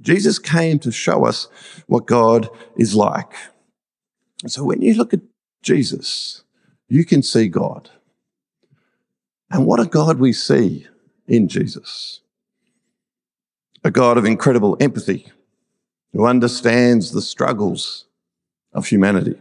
Jesus 0.00 0.38
came 0.38 0.78
to 0.80 0.92
show 0.92 1.24
us 1.24 1.48
what 1.86 2.06
God 2.06 2.50
is 2.76 2.94
like. 2.94 3.32
So 4.46 4.62
when 4.62 4.82
you 4.82 4.94
look 4.94 5.14
at 5.14 5.20
Jesus, 5.62 6.44
you 6.88 7.04
can 7.04 7.22
see 7.22 7.48
God. 7.48 7.90
And 9.50 9.64
what 9.64 9.80
a 9.80 9.86
God 9.86 10.18
we 10.18 10.32
see 10.32 10.86
in 11.26 11.48
Jesus 11.48 12.20
a 13.86 13.90
God 13.92 14.18
of 14.18 14.24
incredible 14.24 14.76
empathy 14.80 15.28
who 16.12 16.26
understands 16.26 17.12
the 17.12 17.22
struggles 17.22 18.06
of 18.72 18.88
humanity, 18.88 19.40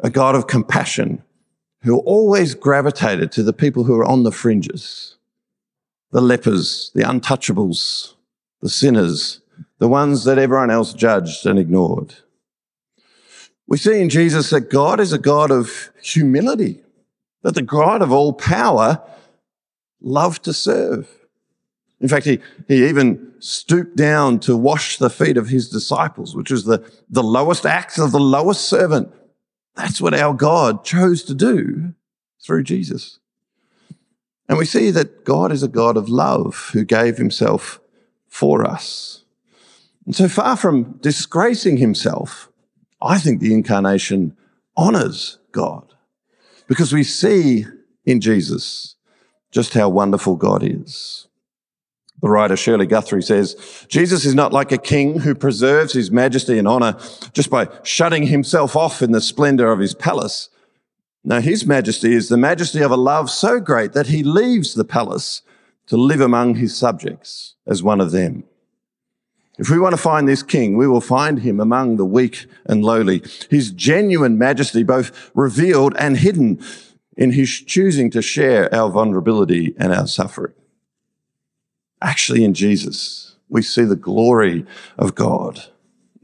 a 0.00 0.08
God 0.08 0.34
of 0.34 0.46
compassion 0.46 1.22
who 1.82 1.98
always 1.98 2.54
gravitated 2.54 3.30
to 3.32 3.42
the 3.42 3.52
people 3.52 3.84
who 3.84 3.94
are 3.94 4.06
on 4.06 4.22
the 4.22 4.32
fringes, 4.32 5.16
the 6.12 6.22
lepers, 6.22 6.92
the 6.94 7.02
untouchables, 7.02 8.14
the 8.62 8.70
sinners, 8.70 9.42
the 9.80 9.88
ones 9.88 10.24
that 10.24 10.38
everyone 10.38 10.70
else 10.70 10.94
judged 10.94 11.44
and 11.44 11.58
ignored. 11.58 12.14
We 13.66 13.76
see 13.76 14.00
in 14.00 14.08
Jesus 14.08 14.48
that 14.48 14.70
God 14.70 14.98
is 14.98 15.12
a 15.12 15.18
God 15.18 15.50
of 15.50 15.90
humility, 16.02 16.80
that 17.42 17.54
the 17.54 17.60
God 17.60 18.00
of 18.00 18.10
all 18.10 18.32
power 18.32 19.02
loved 20.00 20.42
to 20.44 20.54
serve. 20.54 21.06
In 22.00 22.08
fact, 22.08 22.26
he, 22.26 22.40
he 22.68 22.86
even 22.88 23.32
stooped 23.38 23.96
down 23.96 24.40
to 24.40 24.56
wash 24.56 24.98
the 24.98 25.10
feet 25.10 25.36
of 25.36 25.48
his 25.48 25.68
disciples, 25.68 26.34
which 26.34 26.50
was 26.50 26.64
the, 26.64 26.84
the 27.08 27.22
lowest 27.22 27.64
act 27.64 27.98
of 27.98 28.12
the 28.12 28.20
lowest 28.20 28.68
servant. 28.68 29.12
That's 29.74 30.00
what 30.00 30.14
our 30.14 30.34
God 30.34 30.84
chose 30.84 31.22
to 31.24 31.34
do 31.34 31.94
through 32.42 32.64
Jesus. 32.64 33.20
And 34.48 34.58
we 34.58 34.66
see 34.66 34.90
that 34.90 35.24
God 35.24 35.52
is 35.52 35.62
a 35.62 35.68
God 35.68 35.96
of 35.96 36.08
love 36.08 36.70
who 36.72 36.84
gave 36.84 37.16
himself 37.16 37.80
for 38.28 38.64
us. 38.64 39.24
And 40.04 40.14
so 40.14 40.28
far 40.28 40.56
from 40.56 40.98
disgracing 41.00 41.78
himself, 41.78 42.50
I 43.00 43.18
think 43.18 43.40
the 43.40 43.54
incarnation 43.54 44.36
honors 44.76 45.38
God 45.52 45.94
because 46.66 46.92
we 46.92 47.04
see 47.04 47.66
in 48.04 48.20
Jesus 48.20 48.96
just 49.50 49.74
how 49.74 49.88
wonderful 49.88 50.36
God 50.36 50.62
is. 50.62 51.28
The 52.24 52.30
writer 52.30 52.56
Shirley 52.56 52.86
Guthrie 52.86 53.20
says, 53.20 53.84
Jesus 53.86 54.24
is 54.24 54.34
not 54.34 54.50
like 54.50 54.72
a 54.72 54.78
king 54.78 55.20
who 55.20 55.34
preserves 55.34 55.92
his 55.92 56.10
majesty 56.10 56.58
and 56.58 56.66
honor 56.66 56.96
just 57.34 57.50
by 57.50 57.68
shutting 57.82 58.28
himself 58.28 58.74
off 58.74 59.02
in 59.02 59.12
the 59.12 59.20
splendor 59.20 59.70
of 59.70 59.78
his 59.78 59.92
palace. 59.92 60.48
No, 61.22 61.42
his 61.42 61.66
majesty 61.66 62.14
is 62.14 62.30
the 62.30 62.38
majesty 62.38 62.80
of 62.80 62.90
a 62.90 62.96
love 62.96 63.28
so 63.28 63.60
great 63.60 63.92
that 63.92 64.06
he 64.06 64.22
leaves 64.22 64.72
the 64.72 64.86
palace 64.86 65.42
to 65.88 65.98
live 65.98 66.22
among 66.22 66.54
his 66.54 66.74
subjects 66.74 67.56
as 67.66 67.82
one 67.82 68.00
of 68.00 68.10
them. 68.10 68.44
If 69.58 69.68
we 69.68 69.78
want 69.78 69.92
to 69.92 70.00
find 70.00 70.26
this 70.26 70.42
king, 70.42 70.78
we 70.78 70.88
will 70.88 71.02
find 71.02 71.40
him 71.40 71.60
among 71.60 71.98
the 71.98 72.06
weak 72.06 72.46
and 72.64 72.82
lowly. 72.82 73.22
His 73.50 73.70
genuine 73.70 74.38
majesty, 74.38 74.82
both 74.82 75.30
revealed 75.34 75.94
and 75.98 76.16
hidden 76.16 76.64
in 77.18 77.32
his 77.32 77.50
choosing 77.50 78.10
to 78.12 78.22
share 78.22 78.74
our 78.74 78.88
vulnerability 78.88 79.74
and 79.76 79.92
our 79.92 80.06
suffering. 80.06 80.54
Actually, 82.02 82.44
in 82.44 82.54
Jesus, 82.54 83.36
we 83.48 83.62
see 83.62 83.84
the 83.84 83.96
glory 83.96 84.66
of 84.98 85.14
God. 85.14 85.64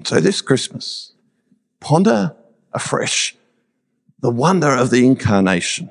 So 0.04 0.20
this 0.20 0.40
Christmas, 0.40 1.12
ponder 1.80 2.34
afresh 2.72 3.36
the 4.20 4.30
wonder 4.30 4.70
of 4.74 4.90
the 4.90 5.06
incarnation. 5.06 5.90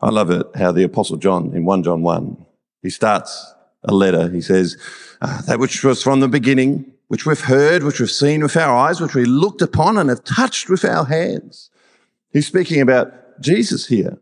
I 0.00 0.10
love 0.10 0.30
it 0.30 0.46
how 0.56 0.72
the 0.72 0.82
apostle 0.82 1.16
John 1.16 1.52
in 1.54 1.64
1 1.64 1.82
John 1.84 2.02
1, 2.02 2.46
he 2.82 2.90
starts 2.90 3.54
a 3.84 3.94
letter. 3.94 4.28
He 4.28 4.40
says, 4.40 4.76
uh, 5.20 5.42
that 5.42 5.58
which 5.58 5.84
was 5.84 6.02
from 6.02 6.20
the 6.20 6.28
beginning, 6.28 6.92
which 7.08 7.24
we've 7.26 7.40
heard, 7.40 7.84
which 7.84 8.00
we've 8.00 8.10
seen 8.10 8.42
with 8.42 8.56
our 8.56 8.74
eyes, 8.74 9.00
which 9.00 9.14
we 9.14 9.24
looked 9.24 9.62
upon 9.62 9.96
and 9.96 10.08
have 10.08 10.24
touched 10.24 10.68
with 10.68 10.84
our 10.84 11.04
hands. 11.04 11.70
He's 12.32 12.46
speaking 12.46 12.80
about 12.80 13.40
Jesus 13.40 13.86
here. 13.86 14.18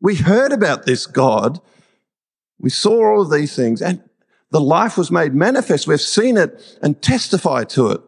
We 0.00 0.16
heard 0.16 0.52
about 0.52 0.84
this 0.84 1.06
God. 1.06 1.60
We 2.58 2.70
saw 2.70 3.04
all 3.04 3.22
of 3.22 3.30
these 3.30 3.54
things 3.54 3.82
and 3.82 4.02
the 4.50 4.60
life 4.60 4.96
was 4.96 5.10
made 5.10 5.34
manifest. 5.34 5.86
We've 5.86 6.00
seen 6.00 6.36
it 6.36 6.78
and 6.82 7.00
testified 7.02 7.68
to 7.70 7.90
it 7.90 8.00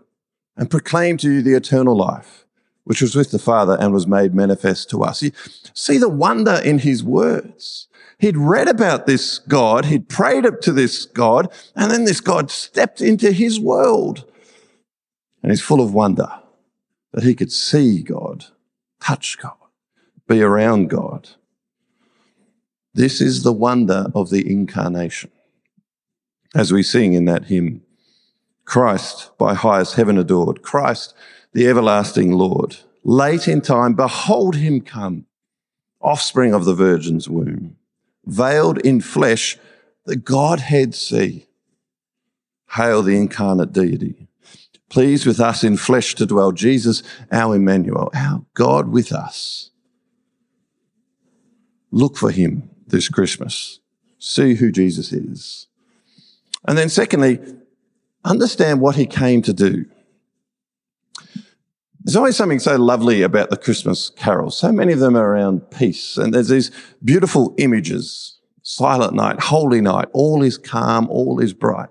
and 0.57 0.71
proclaimed 0.71 1.21
to 1.21 1.31
you 1.31 1.43
the 1.43 1.55
eternal 1.55 1.97
life 1.97 2.47
which 2.89 3.03
was 3.03 3.15
with 3.15 3.31
the 3.33 3.39
Father 3.39 3.77
and 3.79 3.93
was 3.93 4.07
made 4.07 4.35
manifest 4.35 4.89
to 4.89 5.03
us. 5.03 5.23
You 5.23 5.31
see 5.75 5.99
the 5.99 6.09
wonder 6.09 6.55
in 6.55 6.79
his 6.79 7.05
words. 7.05 7.87
He'd 8.19 8.39
read 8.39 8.67
about 8.67 9.05
this 9.05 9.41
God, 9.41 9.85
he'd 9.85 10.09
prayed 10.09 10.47
up 10.47 10.63
to 10.63 10.73
this 10.73 11.05
God, 11.05 11.53
and 11.77 11.91
then 11.91 12.05
this 12.05 12.23
God 12.23 12.51
stepped 12.51 13.03
into 13.03 13.31
his 13.31 13.61
world. 13.61 14.25
And 15.43 15.53
he's 15.53 15.61
full 15.61 15.83
of 15.83 15.93
wonder 15.93 16.31
that 17.13 17.25
he 17.25 17.35
could 17.35 17.53
see 17.53 18.03
God, 18.03 18.47
touch 19.03 19.37
God, 19.37 19.53
be 20.27 20.41
around 20.41 20.89
God. 20.89 21.29
This 22.95 23.21
is 23.21 23.43
the 23.43 23.53
wonder 23.53 24.07
of 24.15 24.31
the 24.31 24.51
incarnation. 24.51 25.31
As 26.55 26.73
we 26.73 26.83
sing 26.83 27.13
in 27.13 27.27
that 27.27 27.45
hymn, 27.45 27.83
Christ 28.65 29.31
by 29.39 29.55
highest 29.55 29.95
heaven 29.95 30.19
adored, 30.19 30.63
Christ 30.63 31.15
the 31.53 31.69
everlasting 31.69 32.33
Lord. 32.33 32.77
Late 33.05 33.49
in 33.49 33.61
time, 33.61 33.95
behold 33.95 34.57
him 34.57 34.81
come, 34.81 35.27
offspring 36.01 36.53
of 36.53 36.65
the 36.65 36.75
virgin's 36.75 37.29
womb, 37.29 37.77
veiled 38.27 38.79
in 38.79 39.01
flesh, 39.01 39.59
the 40.05 40.17
Godhead 40.17 40.95
see. 40.95 41.47
Hail 42.73 43.03
the 43.03 43.17
incarnate 43.17 43.73
deity. 43.73 44.29
Pleased 44.91 45.27
with 45.27 45.41
us 45.41 45.65
in 45.65 45.77
flesh 45.77 46.15
to 46.17 46.27
dwell, 46.27 46.53
Jesus, 46.53 47.03
our 47.31 47.57
Emmanuel, 47.57 48.11
our 48.15 48.45
God 48.55 48.89
with 48.89 49.13
us. 49.13 49.71
Look 51.91 52.17
for 52.17 52.31
him 52.31 52.71
this 52.91 53.09
Christmas. 53.09 53.81
See 54.19 54.55
who 54.55 54.73
Jesus 54.73 55.13
is. 55.13 55.67
And 56.67 56.77
then 56.77 56.89
secondly, 56.89 57.39
understand 58.25 58.81
what 58.81 58.97
he 58.97 59.07
came 59.07 59.43
to 59.43 59.53
do. 59.53 59.87
There's 62.01 62.17
always 62.17 62.37
something 62.37 62.59
so 62.59 62.77
lovely 62.77 63.23
about 63.23 63.51
the 63.51 63.57
Christmas 63.57 64.11
carols. 64.11 64.57
So 64.57 64.73
many 64.73 64.93
of 64.93 64.99
them 64.99 65.17
are 65.17 65.31
around 65.31 65.71
peace. 65.71 66.17
And 66.17 66.33
there's 66.33 66.49
these 66.49 66.71
beautiful 67.05 67.55
images. 67.59 68.39
Silent 68.63 69.15
night, 69.15 69.41
holy 69.41 69.81
night, 69.81 70.09
all 70.13 70.43
is 70.43 70.59
calm, 70.59 71.09
all 71.09 71.41
is 71.41 71.55
bright. 71.55 71.89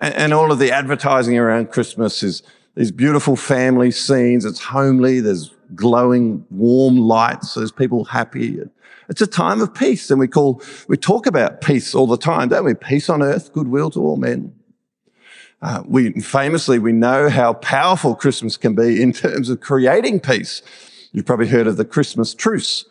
And, 0.00 0.14
and 0.14 0.34
all 0.34 0.50
of 0.50 0.58
the 0.58 0.72
advertising 0.72 1.36
around 1.38 1.70
Christmas 1.70 2.22
is 2.22 2.42
these 2.74 2.90
beautiful 2.90 3.36
family 3.36 3.90
scenes. 3.90 4.44
It's 4.44 4.60
homely. 4.60 5.20
There's 5.20 5.54
glowing, 5.74 6.44
warm 6.50 6.98
lights. 6.98 7.54
There's 7.54 7.72
people 7.72 8.04
happy. 8.04 8.60
It's 9.08 9.20
a 9.20 9.26
time 9.26 9.60
of 9.60 9.74
peace. 9.74 10.10
And 10.10 10.20
we 10.20 10.28
call, 10.28 10.62
we 10.88 10.96
talk 10.96 11.26
about 11.26 11.60
peace 11.60 11.94
all 11.94 12.06
the 12.06 12.16
time, 12.16 12.48
don't 12.48 12.64
we? 12.64 12.74
Peace 12.74 13.08
on 13.08 13.22
earth, 13.22 13.52
goodwill 13.52 13.90
to 13.90 14.00
all 14.00 14.16
men. 14.16 14.54
Uh, 15.62 15.82
we 15.86 16.12
famously 16.20 16.78
we 16.78 16.92
know 16.92 17.30
how 17.30 17.54
powerful 17.54 18.14
Christmas 18.14 18.56
can 18.56 18.74
be 18.74 19.02
in 19.02 19.12
terms 19.12 19.48
of 19.48 19.60
creating 19.60 20.20
peace. 20.20 20.62
You've 21.12 21.24
probably 21.24 21.48
heard 21.48 21.66
of 21.66 21.76
the 21.76 21.84
Christmas 21.84 22.34
truce 22.34 22.84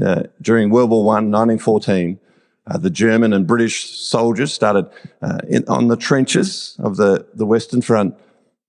uh, 0.00 0.24
during 0.40 0.70
World 0.70 0.90
War 0.90 1.04
One, 1.04 1.30
1914. 1.30 2.20
Uh, 2.66 2.78
the 2.78 2.90
German 2.90 3.32
and 3.32 3.46
British 3.46 3.90
soldiers 3.98 4.52
started 4.52 4.86
uh, 5.22 5.38
in, 5.48 5.64
on 5.68 5.88
the 5.88 5.96
trenches 5.96 6.76
of 6.78 6.96
the, 6.96 7.26
the 7.34 7.44
Western 7.44 7.82
Front. 7.82 8.14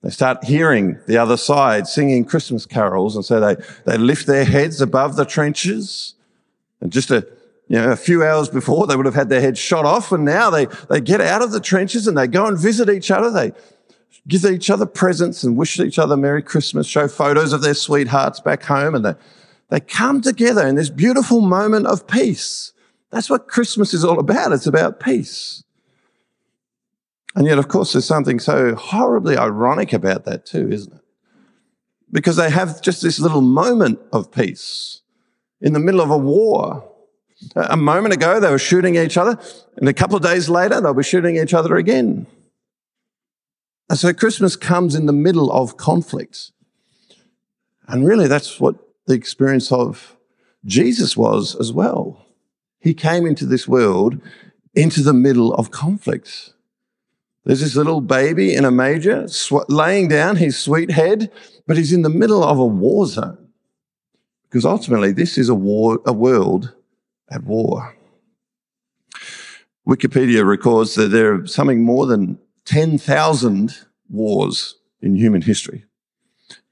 They 0.01 0.09
start 0.09 0.43
hearing 0.43 0.99
the 1.07 1.17
other 1.17 1.37
side 1.37 1.87
singing 1.87 2.25
Christmas 2.25 2.65
carols, 2.65 3.15
and 3.15 3.23
so 3.23 3.39
they 3.39 3.55
they 3.85 3.97
lift 3.97 4.27
their 4.27 4.45
heads 4.45 4.81
above 4.81 5.15
the 5.15 5.25
trenches, 5.25 6.14
and 6.81 6.91
just 6.91 7.11
a 7.11 7.27
you 7.67 7.77
know, 7.77 7.91
a 7.91 7.95
few 7.95 8.23
hours 8.23 8.49
before 8.49 8.85
they 8.85 8.95
would 8.95 9.05
have 9.05 9.15
had 9.15 9.29
their 9.29 9.41
heads 9.41 9.59
shot 9.59 9.85
off 9.85 10.11
and 10.11 10.23
now 10.23 10.49
they, 10.49 10.67
they 10.89 11.01
get 11.01 11.19
out 11.19 11.41
of 11.41 11.51
the 11.51 11.59
trenches 11.59 12.07
and 12.07 12.17
they 12.17 12.27
go 12.27 12.45
and 12.45 12.59
visit 12.59 12.89
each 12.89 13.09
other. 13.09 13.31
They 13.31 13.53
give 14.27 14.45
each 14.45 14.69
other 14.69 14.85
presents 14.85 15.43
and 15.43 15.57
wish 15.57 15.79
each 15.79 15.97
other 15.97 16.15
Merry 16.15 16.43
Christmas, 16.43 16.87
show 16.87 17.07
photos 17.07 17.53
of 17.53 17.61
their 17.61 17.73
sweethearts 17.73 18.39
back 18.39 18.63
home 18.63 18.93
and 18.93 19.03
they, 19.03 19.15
they 19.69 19.79
come 19.79 20.21
together 20.21 20.67
in 20.67 20.75
this 20.75 20.89
beautiful 20.89 21.41
moment 21.41 21.87
of 21.87 22.07
peace. 22.07 22.71
That's 23.09 23.29
what 23.29 23.47
Christmas 23.47 23.93
is 23.93 24.05
all 24.05 24.19
about. 24.19 24.51
It's 24.51 24.67
about 24.67 24.99
peace. 24.99 25.63
And 27.35 27.47
yet, 27.47 27.57
of 27.57 27.67
course, 27.67 27.93
there's 27.93 28.05
something 28.05 28.39
so 28.39 28.75
horribly 28.75 29.37
ironic 29.37 29.91
about 29.91 30.25
that 30.25 30.45
too, 30.45 30.69
isn't 30.71 30.93
it? 30.93 31.01
Because 32.11 32.35
they 32.35 32.49
have 32.49 32.81
just 32.81 33.01
this 33.01 33.19
little 33.19 33.41
moment 33.41 33.99
of 34.13 34.31
peace 34.31 35.01
in 35.61 35.73
the 35.73 35.79
middle 35.79 36.01
of 36.01 36.09
a 36.09 36.17
war 36.17 36.89
a 37.55 37.77
moment 37.77 38.13
ago, 38.13 38.39
they 38.39 38.49
were 38.49 38.59
shooting 38.59 38.95
each 38.95 39.17
other, 39.17 39.37
and 39.77 39.89
a 39.89 39.93
couple 39.93 40.15
of 40.15 40.23
days 40.23 40.49
later, 40.49 40.79
they'll 40.79 40.93
be 40.93 41.03
shooting 41.03 41.37
each 41.37 41.53
other 41.53 41.75
again. 41.75 42.27
And 43.89 43.99
so 43.99 44.13
Christmas 44.13 44.55
comes 44.55 44.95
in 44.95 45.05
the 45.05 45.13
middle 45.13 45.51
of 45.51 45.77
conflict. 45.77 46.51
And 47.87 48.05
really, 48.05 48.27
that's 48.27 48.59
what 48.59 48.75
the 49.05 49.13
experience 49.13 49.71
of 49.71 50.15
Jesus 50.65 51.15
was 51.15 51.55
as 51.55 51.71
well. 51.71 52.25
He 52.79 52.93
came 52.93 53.25
into 53.27 53.45
this 53.45 53.67
world 53.67 54.19
into 54.73 55.01
the 55.01 55.13
middle 55.13 55.53
of 55.53 55.71
conflict. 55.71 56.53
There's 57.43 57.61
this 57.61 57.75
little 57.75 58.01
baby 58.01 58.55
in 58.55 58.65
a 58.65 58.71
manger 58.71 59.27
sw- 59.27 59.69
laying 59.69 60.07
down 60.07 60.37
his 60.37 60.57
sweet 60.57 60.89
head, 60.89 61.31
but 61.67 61.77
he's 61.77 61.93
in 61.93 62.01
the 62.01 62.09
middle 62.09 62.43
of 62.43 62.57
a 62.57 62.65
war 62.65 63.05
zone. 63.05 63.44
Because 64.49 64.65
ultimately, 64.65 65.11
this 65.11 65.37
is 65.37 65.49
a 65.49 65.55
war, 65.55 65.99
a 66.05 66.13
world 66.13 66.73
at 67.29 67.43
war. 67.43 67.95
Wikipedia 69.87 70.45
records 70.45 70.95
that 70.95 71.09
there 71.09 71.33
are 71.33 71.47
something 71.47 71.83
more 71.83 72.05
than 72.05 72.39
10,000 72.65 73.75
wars 74.09 74.75
in 75.01 75.15
human 75.15 75.41
history. 75.41 75.85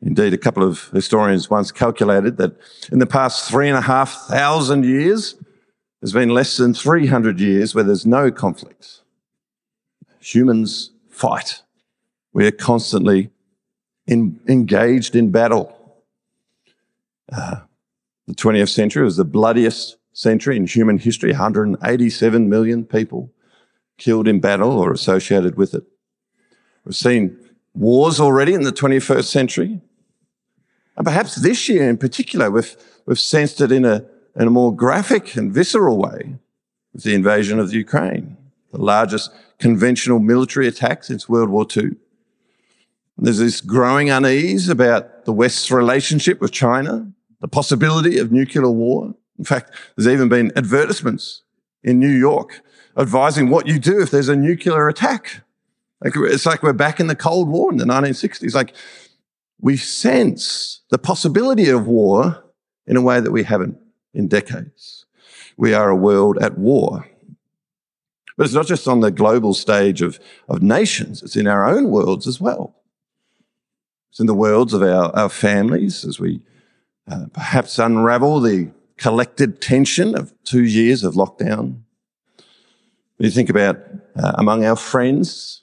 Indeed, 0.01 0.33
a 0.33 0.37
couple 0.37 0.63
of 0.63 0.89
historians 0.89 1.49
once 1.49 1.71
calculated 1.71 2.37
that 2.37 2.57
in 2.91 2.99
the 2.99 3.05
past 3.05 3.49
three 3.49 3.69
and 3.69 3.77
a 3.77 3.81
half 3.81 4.27
thousand 4.27 4.85
years, 4.85 5.35
there's 6.01 6.13
been 6.13 6.29
less 6.29 6.57
than 6.57 6.73
300 6.73 7.39
years 7.39 7.73
where 7.73 7.83
there's 7.83 8.05
no 8.05 8.29
conflict. 8.29 9.01
Humans 10.19 10.91
fight. 11.09 11.61
We 12.33 12.45
are 12.45 12.51
constantly 12.51 13.29
in, 14.05 14.39
engaged 14.47 15.15
in 15.15 15.31
battle. 15.31 15.73
The 18.27 18.35
20th 18.35 18.69
century 18.69 19.03
was 19.03 19.17
the 19.17 19.25
bloodiest 19.25 19.97
century 20.13 20.55
in 20.55 20.67
human 20.67 20.97
history, 20.97 21.31
187 21.31 22.49
million 22.49 22.85
people 22.85 23.31
killed 23.97 24.27
in 24.27 24.39
battle 24.39 24.71
or 24.71 24.91
associated 24.91 25.57
with 25.57 25.73
it. 25.73 25.83
We've 26.85 26.95
seen 26.95 27.37
wars 27.73 28.19
already 28.19 28.53
in 28.53 28.63
the 28.63 28.71
21st 28.71 29.25
century. 29.25 29.81
And 30.95 31.05
perhaps 31.05 31.35
this 31.35 31.67
year 31.67 31.89
in 31.89 31.97
particular, 31.97 32.51
we've, 32.51 32.75
we've 33.05 33.19
sensed 33.19 33.61
it 33.61 33.71
in 33.71 33.85
a, 33.85 34.05
in 34.35 34.47
a 34.47 34.51
more 34.51 34.75
graphic 34.75 35.35
and 35.35 35.53
visceral 35.53 35.97
way 35.97 36.35
with 36.93 37.03
the 37.03 37.15
invasion 37.15 37.59
of 37.59 37.69
the 37.69 37.77
Ukraine, 37.77 38.37
the 38.71 38.81
largest 38.81 39.31
conventional 39.59 40.19
military 40.19 40.67
attack 40.67 41.03
since 41.03 41.27
World 41.27 41.49
War 41.49 41.65
II. 41.75 41.91
There's 43.17 43.39
this 43.39 43.61
growing 43.61 44.09
unease 44.09 44.69
about 44.69 45.25
the 45.25 45.33
West's 45.33 45.71
relationship 45.71 46.41
with 46.41 46.51
China, 46.51 47.11
the 47.43 47.47
possibility 47.49 48.19
of 48.19 48.31
nuclear 48.31 48.71
war. 48.71 49.13
In 49.37 49.43
fact, 49.43 49.75
there's 49.95 50.07
even 50.07 50.29
been 50.29 50.53
advertisements 50.55 51.43
in 51.83 51.99
New 51.99 52.07
York 52.07 52.61
advising 52.97 53.49
what 53.49 53.67
you 53.67 53.79
do 53.79 54.01
if 54.01 54.11
there's 54.11 54.29
a 54.29 54.35
nuclear 54.35 54.87
attack. 54.87 55.41
Like 56.01 56.13
it's 56.15 56.45
like 56.45 56.63
we're 56.63 56.71
back 56.71 57.01
in 57.01 57.07
the 57.07 57.17
Cold 57.17 57.49
War 57.49 57.69
in 57.69 57.77
the 57.77 57.85
1960s. 57.85 58.55
Like 58.55 58.73
we 59.59 59.75
sense 59.75 60.83
the 60.89 60.97
possibility 60.97 61.69
of 61.69 61.85
war 61.85 62.45
in 62.87 62.95
a 62.95 63.01
way 63.01 63.19
that 63.19 63.31
we 63.31 63.43
haven't 63.43 63.77
in 64.13 64.29
decades. 64.29 65.05
We 65.57 65.73
are 65.73 65.89
a 65.89 65.97
world 65.97 66.37
at 66.41 66.57
war. 66.57 67.09
But 68.37 68.45
it's 68.45 68.55
not 68.55 68.67
just 68.67 68.87
on 68.87 69.01
the 69.01 69.11
global 69.11 69.53
stage 69.53 70.01
of, 70.01 70.17
of 70.47 70.61
nations, 70.61 71.21
it's 71.21 71.35
in 71.35 71.47
our 71.47 71.67
own 71.67 71.89
worlds 71.89 72.25
as 72.25 72.39
well. 72.39 72.73
It's 74.11 74.21
in 74.21 74.27
the 74.27 74.33
worlds 74.33 74.73
of 74.73 74.81
our, 74.81 75.13
our 75.13 75.29
families 75.29 76.05
as 76.05 76.21
we 76.21 76.41
uh, 77.09 77.25
perhaps 77.33 77.79
unravel 77.79 78.39
the 78.39 78.71
collected 78.97 79.61
tension 79.61 80.15
of 80.15 80.33
two 80.43 80.63
years 80.63 81.03
of 81.03 81.15
lockdown. 81.15 81.81
You 83.17 83.29
think 83.29 83.49
about 83.49 83.77
uh, 84.15 84.33
among 84.35 84.65
our 84.65 84.75
friends, 84.75 85.61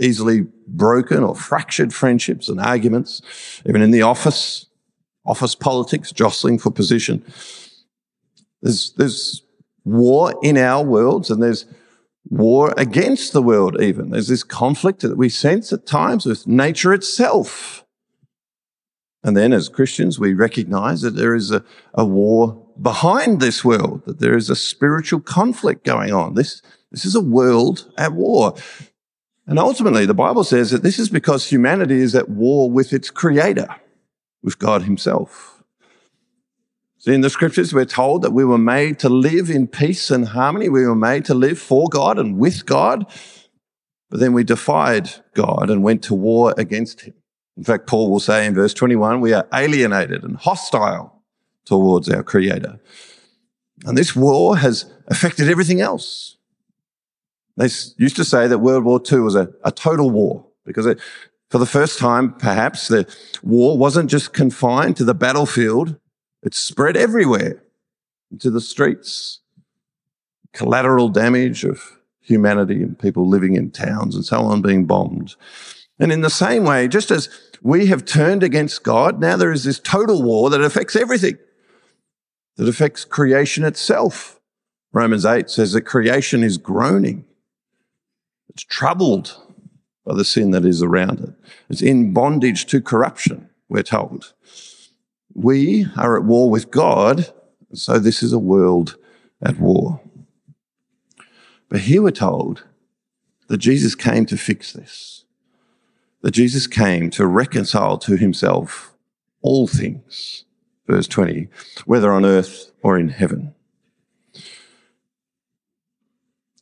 easily 0.00 0.46
broken 0.66 1.22
or 1.22 1.34
fractured 1.34 1.92
friendships 1.92 2.48
and 2.48 2.60
arguments, 2.60 3.22
even 3.66 3.82
in 3.82 3.90
the 3.90 4.02
office, 4.02 4.66
office 5.24 5.54
politics, 5.54 6.10
jostling 6.12 6.58
for 6.58 6.70
position. 6.70 7.24
There's, 8.62 8.92
there's 8.96 9.42
war 9.84 10.34
in 10.42 10.56
our 10.56 10.84
worlds 10.84 11.30
and 11.30 11.42
there's 11.42 11.66
war 12.28 12.72
against 12.76 13.32
the 13.32 13.42
world 13.42 13.80
even. 13.80 14.10
There's 14.10 14.28
this 14.28 14.44
conflict 14.44 15.00
that 15.00 15.16
we 15.16 15.28
sense 15.28 15.72
at 15.72 15.86
times 15.86 16.24
with 16.24 16.46
nature 16.46 16.92
itself. 16.92 17.81
And 19.24 19.36
then 19.36 19.52
as 19.52 19.68
Christians, 19.68 20.18
we 20.18 20.34
recognize 20.34 21.02
that 21.02 21.14
there 21.16 21.34
is 21.34 21.50
a, 21.50 21.64
a 21.94 22.04
war 22.04 22.66
behind 22.80 23.40
this 23.40 23.64
world, 23.64 24.02
that 24.06 24.18
there 24.18 24.36
is 24.36 24.50
a 24.50 24.56
spiritual 24.56 25.20
conflict 25.20 25.84
going 25.84 26.12
on. 26.12 26.34
This, 26.34 26.60
this 26.90 27.04
is 27.04 27.14
a 27.14 27.20
world 27.20 27.92
at 27.96 28.12
war. 28.12 28.54
And 29.46 29.58
ultimately, 29.58 30.06
the 30.06 30.14
Bible 30.14 30.44
says 30.44 30.70
that 30.70 30.82
this 30.82 30.98
is 30.98 31.08
because 31.08 31.46
humanity 31.46 32.00
is 32.00 32.14
at 32.14 32.28
war 32.28 32.70
with 32.70 32.92
its 32.92 33.10
creator, 33.10 33.68
with 34.42 34.58
God 34.58 34.82
himself. 34.82 35.62
See, 36.98 37.14
in 37.14 37.20
the 37.20 37.30
scriptures, 37.30 37.74
we're 37.74 37.84
told 37.84 38.22
that 38.22 38.32
we 38.32 38.44
were 38.44 38.58
made 38.58 39.00
to 39.00 39.08
live 39.08 39.50
in 39.50 39.66
peace 39.66 40.10
and 40.10 40.28
harmony. 40.28 40.68
We 40.68 40.86
were 40.86 40.94
made 40.94 41.24
to 41.26 41.34
live 41.34 41.58
for 41.58 41.88
God 41.88 42.18
and 42.18 42.38
with 42.38 42.64
God. 42.64 43.06
But 44.08 44.20
then 44.20 44.32
we 44.32 44.44
defied 44.44 45.10
God 45.34 45.68
and 45.70 45.82
went 45.82 46.02
to 46.04 46.14
war 46.14 46.54
against 46.56 47.00
him. 47.00 47.14
In 47.56 47.64
fact, 47.64 47.86
Paul 47.86 48.10
will 48.10 48.20
say 48.20 48.46
in 48.46 48.54
verse 48.54 48.74
21, 48.74 49.20
we 49.20 49.32
are 49.32 49.46
alienated 49.52 50.24
and 50.24 50.36
hostile 50.36 51.22
towards 51.64 52.08
our 52.08 52.22
creator. 52.22 52.80
And 53.84 53.96
this 53.96 54.16
war 54.16 54.56
has 54.56 54.90
affected 55.08 55.48
everything 55.48 55.80
else. 55.80 56.36
They 57.56 57.64
used 57.64 58.16
to 58.16 58.24
say 58.24 58.46
that 58.46 58.58
World 58.58 58.84
War 58.84 59.00
II 59.10 59.20
was 59.20 59.34
a, 59.34 59.50
a 59.64 59.70
total 59.70 60.10
war 60.10 60.46
because 60.64 60.86
it, 60.86 61.00
for 61.50 61.58
the 61.58 61.66
first 61.66 61.98
time, 61.98 62.32
perhaps 62.32 62.88
the 62.88 63.06
war 63.42 63.76
wasn't 63.76 64.08
just 64.10 64.32
confined 64.32 64.96
to 64.96 65.04
the 65.04 65.14
battlefield. 65.14 65.96
It 66.42 66.54
spread 66.54 66.96
everywhere 66.96 67.62
into 68.30 68.50
the 68.50 68.60
streets. 68.60 69.40
Collateral 70.54 71.10
damage 71.10 71.64
of 71.64 71.98
humanity 72.20 72.82
and 72.82 72.98
people 72.98 73.28
living 73.28 73.54
in 73.54 73.70
towns 73.70 74.14
and 74.14 74.24
so 74.24 74.40
on 74.40 74.62
being 74.62 74.86
bombed. 74.86 75.34
And 75.98 76.10
in 76.10 76.20
the 76.20 76.30
same 76.30 76.64
way, 76.64 76.88
just 76.88 77.10
as 77.10 77.28
we 77.62 77.86
have 77.86 78.04
turned 78.04 78.42
against 78.42 78.82
God, 78.82 79.20
now 79.20 79.36
there 79.36 79.52
is 79.52 79.64
this 79.64 79.78
total 79.78 80.22
war 80.22 80.50
that 80.50 80.60
affects 80.60 80.96
everything, 80.96 81.38
that 82.56 82.68
affects 82.68 83.04
creation 83.04 83.64
itself. 83.64 84.40
Romans 84.92 85.24
8 85.24 85.48
says 85.48 85.72
that 85.72 85.82
creation 85.82 86.42
is 86.42 86.58
groaning 86.58 87.24
it's 88.52 88.64
troubled 88.64 89.36
by 90.04 90.14
the 90.14 90.24
sin 90.24 90.50
that 90.50 90.64
is 90.64 90.82
around 90.82 91.20
it. 91.20 91.30
It's 91.70 91.82
in 91.82 92.12
bondage 92.12 92.66
to 92.66 92.80
corruption, 92.80 93.48
we're 93.68 93.82
told. 93.82 94.34
We 95.34 95.86
are 95.96 96.18
at 96.18 96.24
war 96.24 96.50
with 96.50 96.70
God, 96.70 97.32
so 97.72 97.98
this 97.98 98.22
is 98.22 98.32
a 98.32 98.38
world 98.38 98.96
at 99.40 99.58
war. 99.58 100.00
But 101.68 101.80
here 101.80 102.02
we're 102.02 102.10
told 102.10 102.64
that 103.48 103.58
Jesus 103.58 103.94
came 103.94 104.26
to 104.26 104.36
fix 104.36 104.72
this, 104.72 105.21
that 106.22 106.30
Jesus 106.30 106.66
came 106.66 107.10
to 107.10 107.26
reconcile 107.26 107.98
to 107.98 108.16
himself 108.16 108.94
all 109.42 109.66
things, 109.66 110.44
verse 110.86 111.06
20, 111.08 111.48
whether 111.84 112.12
on 112.12 112.24
earth 112.24 112.72
or 112.82 112.98
in 112.98 113.08
heaven. 113.08 113.54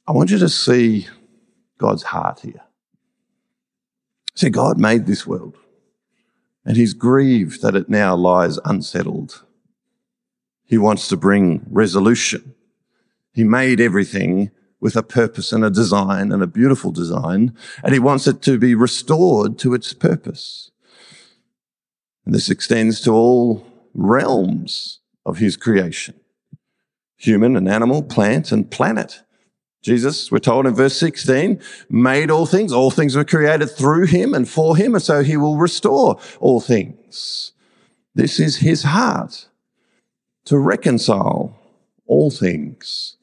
I 0.06 0.12
want 0.12 0.30
you 0.30 0.38
to 0.38 0.48
see 0.48 1.06
God's 1.78 2.02
heart 2.02 2.40
here. 2.40 2.62
See, 4.34 4.50
God 4.50 4.78
made 4.78 5.06
this 5.06 5.26
world 5.26 5.56
and 6.64 6.76
he's 6.76 6.94
grieved 6.94 7.62
that 7.62 7.76
it 7.76 7.88
now 7.88 8.14
lies 8.14 8.58
unsettled. 8.64 9.44
He 10.64 10.78
wants 10.78 11.08
to 11.08 11.16
bring 11.16 11.66
resolution. 11.70 12.54
He 13.32 13.44
made 13.44 13.80
everything 13.80 14.50
with 14.80 14.96
a 14.96 15.02
purpose 15.02 15.52
and 15.52 15.64
a 15.64 15.70
design 15.70 16.32
and 16.32 16.42
a 16.42 16.46
beautiful 16.46 16.90
design, 16.90 17.54
and 17.84 17.92
he 17.92 17.98
wants 17.98 18.26
it 18.26 18.42
to 18.42 18.58
be 18.58 18.74
restored 18.74 19.58
to 19.58 19.74
its 19.74 19.92
purpose. 19.92 20.70
And 22.24 22.34
this 22.34 22.50
extends 22.50 23.00
to 23.02 23.12
all 23.12 23.66
realms 23.94 25.00
of 25.26 25.38
his 25.38 25.56
creation. 25.56 26.14
Human 27.16 27.56
and 27.56 27.68
animal, 27.68 28.02
plant 28.02 28.50
and 28.52 28.70
planet. 28.70 29.22
Jesus, 29.82 30.30
we're 30.30 30.38
told 30.38 30.66
in 30.66 30.74
verse 30.74 30.96
16, 30.98 31.60
made 31.88 32.30
all 32.30 32.46
things. 32.46 32.72
All 32.72 32.90
things 32.90 33.16
were 33.16 33.24
created 33.24 33.70
through 33.70 34.06
him 34.06 34.34
and 34.34 34.48
for 34.48 34.76
him, 34.76 34.94
and 34.94 35.02
so 35.02 35.22
he 35.22 35.36
will 35.36 35.56
restore 35.56 36.18
all 36.38 36.60
things. 36.60 37.52
This 38.14 38.40
is 38.40 38.56
his 38.58 38.82
heart 38.82 39.48
to 40.46 40.58
reconcile 40.58 41.58
all 42.06 42.30
things 42.30 43.16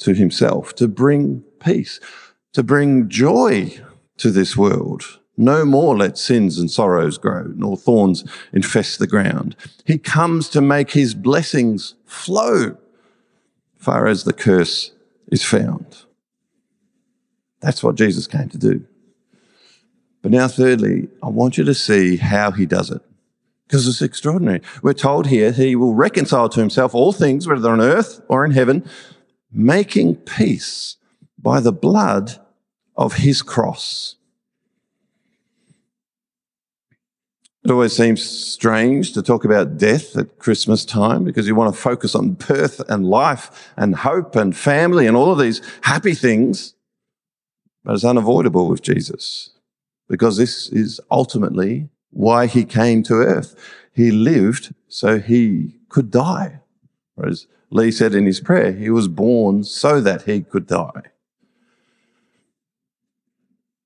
to 0.00 0.14
himself, 0.14 0.74
to 0.74 0.88
bring 0.88 1.42
peace, 1.60 2.00
to 2.52 2.62
bring 2.62 3.08
joy 3.08 3.80
to 4.18 4.30
this 4.30 4.56
world. 4.56 5.18
No 5.36 5.64
more 5.64 5.96
let 5.96 6.18
sins 6.18 6.58
and 6.58 6.70
sorrows 6.70 7.16
grow, 7.16 7.44
nor 7.56 7.76
thorns 7.76 8.24
infest 8.52 8.98
the 8.98 9.06
ground. 9.06 9.56
He 9.86 9.96
comes 9.96 10.48
to 10.50 10.60
make 10.60 10.90
his 10.90 11.14
blessings 11.14 11.94
flow 12.04 12.76
far 13.78 14.06
as 14.06 14.24
the 14.24 14.34
curse 14.34 14.92
is 15.32 15.42
found. 15.42 16.04
That's 17.60 17.82
what 17.82 17.94
Jesus 17.94 18.26
came 18.26 18.50
to 18.50 18.58
do. 18.58 18.86
But 20.22 20.32
now, 20.32 20.48
thirdly, 20.48 21.08
I 21.22 21.28
want 21.28 21.56
you 21.56 21.64
to 21.64 21.74
see 21.74 22.16
how 22.16 22.50
he 22.50 22.66
does 22.66 22.90
it. 22.90 23.00
Because 23.66 23.86
it's 23.86 24.02
extraordinary. 24.02 24.60
We're 24.82 24.92
told 24.92 25.28
here 25.28 25.52
he 25.52 25.76
will 25.76 25.94
reconcile 25.94 26.48
to 26.48 26.60
himself 26.60 26.94
all 26.94 27.12
things, 27.12 27.46
whether 27.46 27.70
on 27.70 27.80
earth 27.80 28.20
or 28.28 28.44
in 28.44 28.50
heaven, 28.50 28.84
making 29.52 30.16
peace 30.16 30.96
by 31.38 31.60
the 31.60 31.72
blood 31.72 32.38
of 32.96 33.14
his 33.14 33.42
cross. 33.42 34.16
It 37.64 37.70
always 37.70 37.94
seems 37.94 38.22
strange 38.22 39.12
to 39.12 39.22
talk 39.22 39.44
about 39.44 39.76
death 39.76 40.16
at 40.16 40.38
Christmas 40.38 40.84
time 40.84 41.24
because 41.24 41.46
you 41.46 41.54
want 41.54 41.74
to 41.74 41.80
focus 41.80 42.14
on 42.14 42.32
birth 42.32 42.80
and 42.88 43.04
life 43.04 43.70
and 43.76 43.94
hope 43.94 44.34
and 44.34 44.56
family 44.56 45.06
and 45.06 45.16
all 45.16 45.30
of 45.30 45.38
these 45.38 45.60
happy 45.82 46.14
things. 46.14 46.74
But 47.84 47.94
it's 47.94 48.04
unavoidable 48.04 48.68
with 48.68 48.82
Jesus 48.82 49.50
because 50.08 50.36
this 50.36 50.68
is 50.70 51.00
ultimately 51.10 51.88
why 52.10 52.46
he 52.46 52.64
came 52.64 53.02
to 53.04 53.14
earth. 53.14 53.54
He 53.92 54.10
lived 54.10 54.74
so 54.88 55.18
he 55.18 55.76
could 55.88 56.10
die. 56.10 56.60
Whereas 57.14 57.46
Lee 57.70 57.90
said 57.90 58.14
in 58.14 58.26
his 58.26 58.40
prayer, 58.40 58.72
he 58.72 58.90
was 58.90 59.08
born 59.08 59.64
so 59.64 60.00
that 60.00 60.22
he 60.22 60.40
could 60.42 60.66
die. 60.66 61.02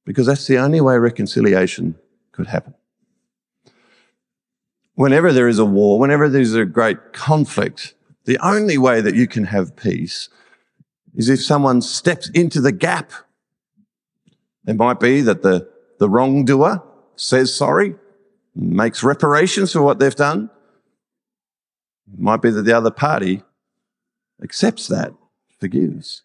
Because 0.04 0.26
that's 0.26 0.46
the 0.46 0.58
only 0.58 0.80
way 0.80 0.96
reconciliation 0.96 1.96
could 2.32 2.46
happen 2.46 2.74
whenever 4.94 5.32
there 5.32 5.48
is 5.48 5.58
a 5.58 5.64
war, 5.64 5.98
whenever 5.98 6.28
there's 6.28 6.54
a 6.54 6.64
great 6.64 7.12
conflict, 7.12 7.94
The 8.26 8.38
only 8.38 8.78
way 8.78 9.02
that 9.02 9.14
you 9.14 9.26
can 9.26 9.44
have 9.44 9.76
peace 9.76 10.30
is 11.14 11.28
if 11.28 11.44
someone 11.44 11.82
steps 11.82 12.30
into 12.30 12.58
the 12.58 12.72
gap. 12.72 13.12
It 14.66 14.76
might 14.76 14.98
be 14.98 15.20
that 15.20 15.42
the, 15.42 15.68
the 15.98 16.08
wrongdoer 16.08 16.82
says 17.16 17.54
sorry, 17.54 17.96
makes 18.54 19.04
reparations 19.04 19.72
for 19.72 19.82
what 19.82 19.98
they've 19.98 20.14
done. 20.14 20.48
It 22.10 22.18
might 22.18 22.40
be 22.40 22.50
that 22.50 22.62
the 22.62 22.74
other 22.74 22.90
party 22.90 23.42
accepts 24.44 24.86
that, 24.88 25.12
forgives. 25.58 26.22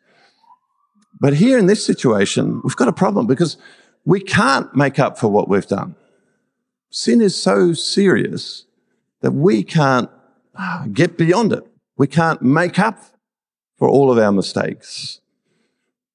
But 1.20 1.36
here 1.36 1.58
in 1.58 1.66
this 1.66 1.86
situation, 1.86 2.62
we've 2.64 2.76
got 2.76 2.88
a 2.88 2.94
problem 2.94 3.26
because 3.26 3.58
we 4.06 4.20
can't 4.20 4.74
make 4.76 5.00
up 5.00 5.18
for 5.18 5.28
what 5.30 5.50
we've 5.50 5.68
done. 5.68 5.96
Sin 6.92 7.22
is 7.22 7.36
so 7.36 7.74
serious 7.74 8.66
that 9.22 9.32
we 9.32 9.64
can't 9.64 10.10
ah, 10.56 10.86
get 10.92 11.18
beyond 11.18 11.54
it. 11.54 11.66
We 11.98 12.08
can't 12.08 12.42
make 12.42 12.80
up 12.80 13.00
for 13.78 13.90
all 13.90 14.12
of 14.12 14.18
our 14.18 14.32
mistakes. 14.32 15.20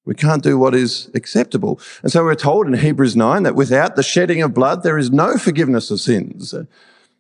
We 0.05 0.15
can't 0.15 0.43
do 0.43 0.59
what 0.59 0.75
is 0.75 1.11
acceptable. 1.15 1.81
And 2.03 2.13
so 2.13 2.25
we're 2.25 2.35
told 2.35 2.67
in 2.67 2.75
Hebrews 2.75 3.17
9 3.17 3.43
that 3.45 3.55
without 3.55 3.97
the 3.97 4.03
shedding 4.03 4.43
of 4.43 4.53
blood, 4.53 4.83
there 4.83 4.99
is 4.99 5.11
no 5.11 5.39
forgiveness 5.39 5.91
of 5.91 6.01
sins. 6.01 6.55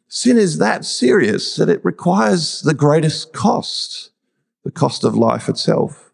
Sin 0.09 0.37
is 0.37 0.59
that 0.59 0.85
serious 0.85 1.57
that 1.57 1.70
it 1.70 1.85
requires 1.85 2.61
the 2.61 2.75
greatest 2.75 3.33
cost, 3.33 4.11
the 4.64 4.70
cost 4.70 5.05
of 5.05 5.14
life 5.14 5.48
itself. 5.48 6.11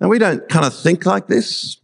Now 0.00 0.08
we 0.08 0.18
don't 0.18 0.48
kind 0.48 0.64
of 0.64 0.74
think 0.74 1.06
like 1.06 1.26
this. 1.26 1.80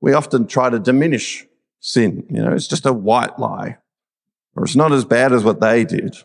We 0.00 0.12
often 0.12 0.46
try 0.46 0.70
to 0.70 0.78
diminish 0.78 1.46
sin. 1.80 2.26
You 2.30 2.42
know, 2.42 2.52
it's 2.52 2.68
just 2.68 2.86
a 2.86 2.92
white 2.92 3.38
lie 3.38 3.78
or 4.56 4.64
it's 4.64 4.76
not 4.76 4.92
as 4.92 5.04
bad 5.04 5.32
as 5.32 5.44
what 5.44 5.60
they 5.60 5.84
did. 5.84 6.16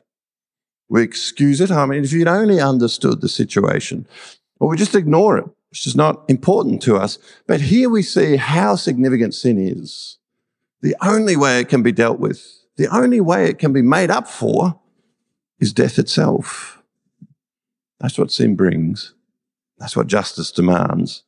We 0.89 1.03
excuse 1.03 1.61
it. 1.61 1.71
I 1.71 1.85
mean, 1.85 2.03
if 2.03 2.11
you'd 2.11 2.27
only 2.27 2.59
understood 2.59 3.21
the 3.21 3.29
situation, 3.29 4.07
or 4.59 4.69
we 4.69 4.77
just 4.77 4.95
ignore 4.95 5.38
it. 5.38 5.45
It's 5.71 5.83
just 5.83 5.97
not 5.97 6.23
important 6.29 6.81
to 6.83 6.95
us. 6.95 7.17
But 7.47 7.61
here 7.61 7.89
we 7.89 8.01
see 8.01 8.38
how 8.38 8.75
significant 8.75 9.33
sin 9.33 9.57
is. 9.57 10.17
The 10.81 10.95
only 11.01 11.35
way 11.35 11.59
it 11.59 11.69
can 11.69 11.83
be 11.83 11.91
dealt 11.91 12.19
with, 12.19 12.45
the 12.77 12.88
only 12.88 13.19
way 13.19 13.49
it 13.49 13.59
can 13.59 13.73
be 13.73 13.81
made 13.81 14.11
up 14.11 14.27
for 14.27 14.79
is 15.59 15.73
death 15.73 15.97
itself. 15.97 16.81
That's 17.99 18.17
what 18.17 18.31
sin 18.31 18.55
brings. 18.55 19.13
That's 19.77 19.95
what 19.95 20.08
justice 20.08 20.51
demands. 20.51 21.23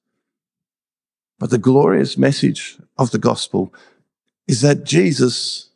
But 1.39 1.49
the 1.49 1.57
glorious 1.57 2.17
message 2.17 2.77
of 2.97 3.11
the 3.11 3.19
gospel 3.19 3.73
is 4.47 4.61
that 4.61 4.83
Jesus 4.83 5.69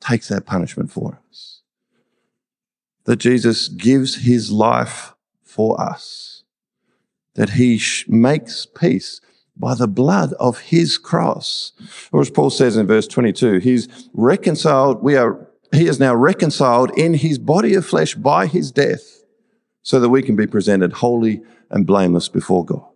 takes 0.00 0.28
that 0.28 0.46
punishment 0.46 0.90
for 0.90 1.20
us. 1.30 1.60
That 3.04 3.16
Jesus 3.16 3.68
gives 3.68 4.24
his 4.24 4.52
life 4.52 5.14
for 5.42 5.80
us. 5.80 6.44
That 7.34 7.50
he 7.50 7.78
sh- 7.78 8.06
makes 8.08 8.66
peace 8.66 9.20
by 9.56 9.74
the 9.74 9.88
blood 9.88 10.34
of 10.34 10.60
his 10.60 10.98
cross. 10.98 11.72
Or 12.12 12.20
as 12.20 12.30
Paul 12.30 12.50
says 12.50 12.76
in 12.76 12.86
verse 12.86 13.06
22, 13.06 13.58
he's 13.58 13.88
reconciled, 14.12 15.02
we 15.02 15.16
are, 15.16 15.48
he 15.72 15.88
is 15.88 15.98
now 15.98 16.14
reconciled 16.14 16.90
in 16.96 17.14
his 17.14 17.38
body 17.38 17.74
of 17.74 17.84
flesh 17.84 18.14
by 18.14 18.46
his 18.46 18.70
death 18.70 19.21
so 19.82 20.00
that 20.00 20.08
we 20.08 20.22
can 20.22 20.36
be 20.36 20.46
presented 20.46 20.94
holy 20.94 21.42
and 21.70 21.86
blameless 21.86 22.28
before 22.28 22.64
God. 22.64 22.88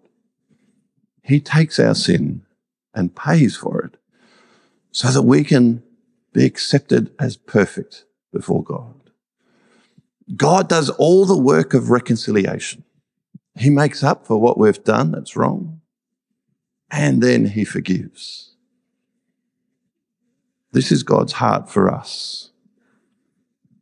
He 1.23 1.41
takes 1.41 1.79
our 1.79 1.95
sin 1.95 2.43
and 2.95 3.15
pays 3.15 3.57
for 3.57 3.81
it 3.81 3.97
so 4.93 5.09
that 5.09 5.23
we 5.23 5.45
can 5.45 5.83
be 6.33 6.45
accepted 6.45 7.13
as 7.19 7.37
perfect 7.37 8.05
before 8.33 8.63
God. 8.63 8.95
God 10.37 10.69
does 10.69 10.91
all 10.91 11.25
the 11.25 11.37
work 11.37 11.75
of 11.75 11.91
reconciliation. 11.91 12.85
He 13.57 13.71
makes 13.71 14.03
up 14.03 14.27
for 14.27 14.39
what 14.39 14.59
we've 14.59 14.83
done 14.85 15.13
that's 15.13 15.37
wrong, 15.37 15.81
and 16.91 17.23
then 17.23 17.47
he 17.47 17.65
forgives. 17.65 18.55
This 20.73 20.93
is 20.93 21.03
God's 21.03 21.35
heart 21.35 21.71
for 21.71 21.93
us, 21.93 22.51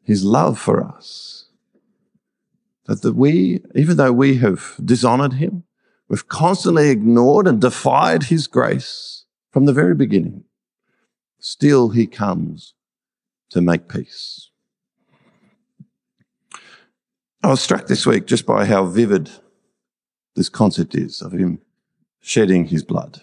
his 0.05 0.25
love 0.25 0.59
for 0.59 0.85
us. 0.85 1.44
That, 2.87 3.03
that 3.03 3.15
we, 3.15 3.61
even 3.75 3.97
though 3.97 4.13
we 4.13 4.37
have 4.37 4.75
dishonored 4.85 5.35
him, 5.35 5.65
we've 6.09 6.29
constantly 6.29 6.91
ignored 6.91 7.47
and 7.47 7.61
defied 7.61 8.25
his 8.25 8.47
grace 8.47 9.25
from 9.51 9.65
the 9.65 9.73
very 9.73 9.95
beginning, 9.95 10.45
still 11.39 11.91
he 11.91 12.07
comes 12.07 12.75
to 13.51 13.61
make 13.61 13.89
peace. 13.89 14.51
I 17.43 17.49
was 17.49 17.61
struck 17.61 17.87
this 17.87 18.07
week 18.07 18.27
just 18.27 18.47
by 18.47 18.65
how 18.65 18.85
vivid 18.87 19.31
this 20.35 20.49
concept 20.49 20.95
is 20.95 21.23
of 21.23 21.33
him 21.33 21.61
shedding 22.21 22.67
his 22.67 22.83
blood. 22.83 23.23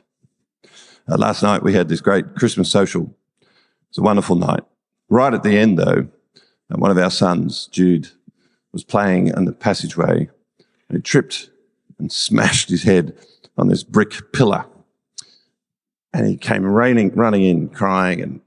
Uh, 1.09 1.17
last 1.17 1.41
night 1.43 1.63
we 1.63 1.73
had 1.73 1.89
this 1.89 2.01
great 2.01 2.35
Christmas 2.35 2.71
social. 2.71 3.13
It 3.41 3.47
was 3.89 3.97
a 3.97 4.03
wonderful 4.03 4.35
night. 4.35 4.63
Right 5.09 5.33
at 5.33 5.43
the 5.43 5.57
end, 5.57 5.77
though, 5.77 6.07
uh, 6.71 6.77
one 6.77 6.91
of 6.91 6.97
our 6.97 7.09
sons, 7.09 7.67
Jude, 7.71 8.09
was 8.73 8.83
playing 8.83 9.27
in 9.27 9.45
the 9.45 9.51
passageway 9.51 10.29
and 10.89 10.97
he 10.97 11.01
tripped 11.01 11.49
and 11.99 12.11
smashed 12.11 12.69
his 12.69 12.83
head 12.83 13.17
on 13.57 13.67
this 13.67 13.83
brick 13.83 14.33
pillar. 14.33 14.65
And 16.13 16.27
he 16.27 16.35
came 16.35 16.65
raining, 16.65 17.13
running 17.15 17.43
in, 17.43 17.69
crying 17.69 18.21
and 18.21 18.41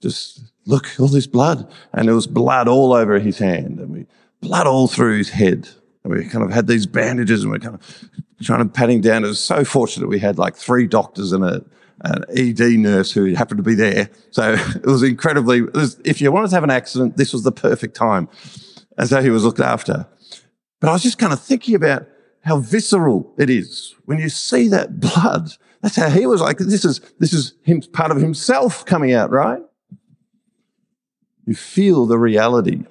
just, 0.00 0.40
look, 0.64 0.88
all 0.98 1.08
this 1.08 1.26
blood. 1.26 1.70
And 1.92 2.08
there 2.08 2.14
was 2.14 2.26
blood 2.26 2.68
all 2.68 2.92
over 2.92 3.18
his 3.18 3.38
hand 3.38 3.78
and 3.78 3.90
we, 3.90 4.06
blood 4.42 4.66
all 4.66 4.88
through 4.88 5.18
his 5.18 5.30
head. 5.30 5.68
And 6.04 6.12
we 6.12 6.24
kind 6.24 6.44
of 6.44 6.50
had 6.50 6.66
these 6.66 6.86
bandages 6.86 7.42
and 7.42 7.52
we're 7.52 7.58
kind 7.58 7.76
of 7.76 8.10
trying 8.42 8.58
to 8.58 8.66
pat 8.66 8.90
him 8.90 9.00
down. 9.00 9.24
It 9.24 9.28
was 9.28 9.42
so 9.42 9.64
fortunate 9.64 10.08
we 10.08 10.18
had 10.18 10.38
like 10.38 10.56
three 10.56 10.86
doctors 10.86 11.32
and 11.32 11.44
a, 11.44 11.64
an 12.00 12.24
ED 12.36 12.78
nurse 12.78 13.12
who 13.12 13.32
happened 13.34 13.58
to 13.58 13.62
be 13.62 13.74
there. 13.74 14.10
So 14.30 14.52
it 14.74 14.86
was 14.86 15.02
incredibly, 15.02 15.58
it 15.58 15.74
was, 15.74 16.00
if 16.04 16.20
you 16.20 16.30
wanted 16.32 16.50
to 16.50 16.56
have 16.56 16.64
an 16.64 16.70
accident, 16.70 17.16
this 17.16 17.32
was 17.32 17.44
the 17.44 17.52
perfect 17.52 17.94
time. 17.94 18.28
And 18.98 19.08
so 19.08 19.22
he 19.22 19.30
was 19.30 19.44
looked 19.44 19.60
after. 19.60 20.06
But 20.80 20.90
I 20.90 20.92
was 20.92 21.02
just 21.02 21.18
kind 21.18 21.32
of 21.32 21.40
thinking 21.40 21.74
about 21.74 22.06
how 22.42 22.58
visceral 22.58 23.32
it 23.38 23.48
is 23.48 23.94
when 24.04 24.18
you 24.18 24.28
see 24.28 24.68
that 24.68 25.00
blood. 25.00 25.52
That's 25.80 25.96
how 25.96 26.10
he 26.10 26.26
was 26.26 26.40
like. 26.40 26.58
This 26.58 26.84
is, 26.84 27.00
this 27.18 27.32
is 27.32 27.54
him, 27.62 27.80
part 27.92 28.10
of 28.10 28.18
himself 28.18 28.84
coming 28.84 29.12
out, 29.12 29.30
right? 29.30 29.62
You 31.46 31.54
feel 31.54 32.06
the 32.06 32.18
reality. 32.18 32.84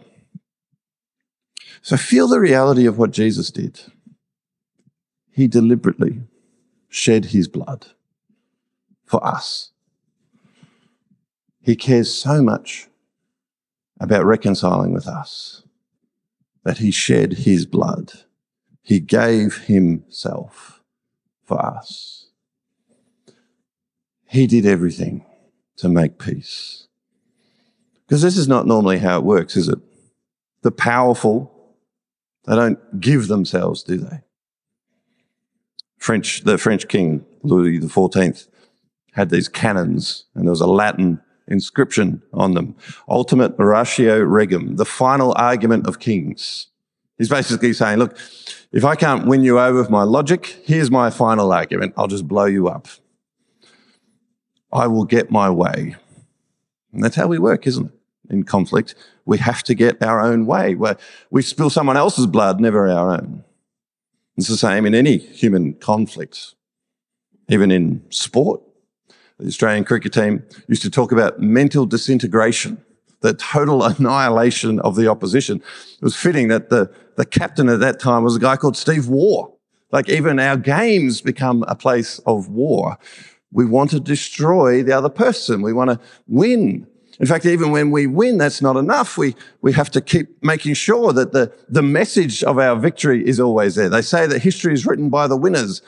So 1.82 1.98
feel 1.98 2.28
the 2.28 2.40
reality 2.40 2.86
of 2.86 2.98
what 2.98 3.12
Jesus 3.12 3.50
did. 3.50 3.82
He 5.32 5.48
deliberately 5.48 6.22
shed 6.90 7.26
his 7.26 7.48
blood 7.48 7.88
for 9.06 9.26
us. 9.26 9.72
He 11.62 11.76
cares 11.76 12.14
so 12.14 12.42
much 12.42 12.88
about 14.00 14.26
reconciling 14.26 14.94
with 14.94 15.08
us 15.08 15.64
that 16.64 16.78
he 16.78 16.92
shed 16.92 17.34
his 17.34 17.66
blood. 17.66 18.14
He 18.82 19.00
gave 19.00 19.58
himself 19.66 20.82
for 21.44 21.64
us. 21.64 22.28
He 24.28 24.48
did 24.48 24.66
everything 24.66 25.26
to 25.78 25.90
make 25.90 26.20
peace. 26.20 26.88
Because 28.06 28.22
this 28.22 28.38
is 28.38 28.48
not 28.48 28.68
normally 28.68 29.00
how 29.00 29.18
it 29.18 29.24
works, 29.24 29.56
is 29.56 29.68
it? 29.68 29.80
The 30.62 30.72
powerful, 30.72 31.76
they 32.46 32.56
don't 32.56 33.00
give 33.00 33.28
themselves, 33.28 33.84
do 33.84 33.98
they? 33.98 34.22
French, 35.98 36.44
the 36.44 36.58
French 36.58 36.88
king, 36.88 37.26
Louis 37.44 37.80
XIV, 37.80 38.48
had 39.14 39.30
these 39.30 39.50
cannons 39.50 40.26
and 40.36 40.46
there 40.46 40.52
was 40.52 40.62
a 40.62 40.68
Latin 40.68 41.22
inscription 41.52 42.22
on 42.34 42.54
them. 42.54 42.76
Ultima 43.08 43.54
ratio 43.58 44.20
regum, 44.20 44.78
the 44.78 44.86
final 44.86 45.34
argument 45.38 45.88
of 45.88 46.00
kings. 46.00 46.68
He's 47.18 47.30
basically 47.30 47.74
saying, 47.74 48.00
look, 48.00 48.18
if 48.72 48.84
I 48.84 48.96
can't 48.96 49.28
win 49.28 49.44
you 49.44 49.60
over 49.60 49.78
with 49.78 49.90
my 49.90 50.04
logic, 50.04 50.62
here's 50.64 50.90
my 50.90 51.12
final 51.12 51.52
argument. 51.52 51.94
I'll 51.98 52.08
just 52.08 52.28
blow 52.28 52.46
you 52.46 52.68
up. 52.68 52.88
I 54.74 54.88
will 54.88 55.06
get 55.06 55.30
my 55.30 55.50
way. 55.50 55.96
And 56.94 57.04
that's 57.04 57.16
how 57.16 57.28
we 57.28 57.38
work, 57.38 57.68
isn't 57.68 57.88
it? 57.88 57.92
In 58.30 58.44
conflict, 58.44 58.96
we 59.26 59.38
have 59.40 59.62
to 59.64 59.76
get 59.76 60.02
our 60.02 60.22
own 60.22 60.46
way. 60.46 60.74
Where 60.74 60.98
we 61.30 61.42
spill 61.42 61.70
someone 61.70 61.98
else's 61.98 62.28
blood, 62.28 62.62
never 62.62 62.88
our 62.88 63.12
own. 63.12 63.44
It's 64.38 64.48
the 64.48 64.56
same 64.56 64.86
in 64.86 64.96
any 64.96 65.18
human 65.18 65.74
conflict, 65.74 66.56
even 67.50 67.72
in 67.72 68.04
sport. 68.10 68.62
The 69.42 69.48
Australian 69.48 69.86
cricket 69.86 70.14
team 70.14 70.44
used 70.68 70.84
to 70.84 70.92
talk 70.92 71.12
about 71.12 71.40
mental 71.42 71.88
disintegration, 71.88 72.78
the 73.22 73.34
total 73.34 73.84
annihilation 73.84 74.80
of 74.82 74.96
the 74.96 75.08
opposition. 75.08 75.58
It 75.58 76.04
was 76.04 76.16
fitting 76.16 76.50
that 76.50 76.70
the, 76.70 76.94
the 77.18 77.26
captain 77.26 77.68
at 77.68 77.80
that 77.80 78.00
time 78.00 78.24
was 78.24 78.36
a 78.36 78.40
guy 78.40 78.56
called 78.56 78.78
Steve 78.78 79.08
Waugh. 79.08 79.52
Like 79.92 80.10
even 80.10 80.40
our 80.40 80.58
games 80.58 81.22
become 81.22 81.66
a 81.68 81.76
place 81.76 82.20
of 82.20 82.50
war. 82.50 83.00
We 83.52 83.66
want 83.66 83.90
to 83.92 84.00
destroy 84.00 84.84
the 84.84 84.94
other 84.94 85.10
person. 85.10 85.64
We 85.64 85.74
want 85.74 85.90
to 85.90 86.00
win. 86.28 86.88
In 87.20 87.26
fact, 87.26 87.46
even 87.48 87.72
when 87.72 87.90
we 87.90 88.06
win, 88.06 88.38
that's 88.38 88.62
not 88.62 88.78
enough. 88.78 89.18
We, 89.18 89.36
we 89.62 89.74
have 89.74 89.90
to 89.92 90.02
keep 90.02 90.42
making 90.44 90.76
sure 90.76 91.14
that 91.14 91.34
the, 91.34 91.52
the 91.68 91.82
message 91.82 92.44
of 92.44 92.60
our 92.60 92.76
victory 92.76 93.28
is 93.28 93.40
always 93.40 93.74
there. 93.74 93.90
They 93.90 94.04
say 94.04 94.28
that 94.28 94.44
history 94.44 94.74
is 94.74 94.86
written 94.86 95.10
by 95.10 95.26
the 95.26 95.36
winners. 95.36 95.82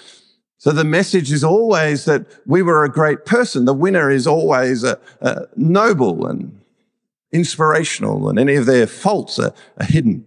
So 0.63 0.71
the 0.71 0.85
message 0.85 1.29
is 1.29 1.43
always 1.43 2.05
that 2.05 2.25
we 2.47 2.61
were 2.61 2.85
a 2.85 2.89
great 2.89 3.25
person. 3.25 3.65
The 3.65 3.73
winner 3.73 4.09
is 4.09 4.25
always 4.25 4.85
a, 4.85 4.97
a 5.19 5.41
noble 5.57 6.25
and 6.25 6.57
inspirational 7.33 8.29
and 8.29 8.39
any 8.39 8.55
of 8.55 8.65
their 8.65 8.87
faults 8.87 9.39
are, 9.39 9.53
are 9.77 9.85
hidden. 9.85 10.25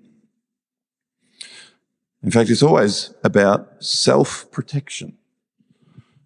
In 2.23 2.31
fact, 2.31 2.51
it's 2.51 2.63
always 2.63 3.15
about 3.25 3.83
self-protection. 3.83 5.17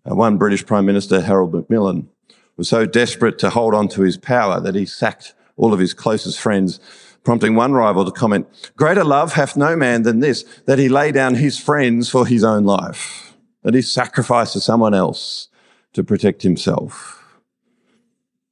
One 0.02 0.38
British 0.38 0.66
Prime 0.66 0.86
Minister, 0.86 1.20
Harold 1.20 1.54
Macmillan, 1.54 2.08
was 2.56 2.68
so 2.68 2.86
desperate 2.86 3.38
to 3.38 3.50
hold 3.50 3.74
on 3.74 3.86
to 3.90 4.02
his 4.02 4.16
power 4.16 4.58
that 4.58 4.74
he 4.74 4.86
sacked 4.86 5.34
all 5.56 5.72
of 5.72 5.78
his 5.78 5.94
closest 5.94 6.40
friends, 6.40 6.80
prompting 7.22 7.54
one 7.54 7.74
rival 7.74 8.04
to 8.04 8.10
comment, 8.10 8.48
greater 8.74 9.04
love 9.04 9.34
hath 9.34 9.56
no 9.56 9.76
man 9.76 10.02
than 10.02 10.18
this, 10.18 10.42
that 10.66 10.80
he 10.80 10.88
lay 10.88 11.12
down 11.12 11.36
his 11.36 11.60
friends 11.60 12.10
for 12.10 12.26
his 12.26 12.42
own 12.42 12.64
life, 12.64 13.29
that 13.62 13.74
he 13.74 13.82
sacrificed 13.82 14.52
to 14.54 14.60
someone 14.60 14.94
else 14.94 15.48
to 15.92 16.04
protect 16.04 16.42
himself. 16.42 17.24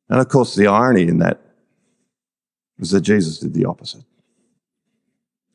And 0.09 0.21
of 0.21 0.29
course, 0.29 0.55
the 0.55 0.66
irony 0.66 1.03
in 1.03 1.18
that 1.18 1.40
was 2.79 2.90
that 2.90 3.03
Jesus 3.03 3.38
did 3.38 3.55
the 3.55 3.64
opposite. 3.64 4.05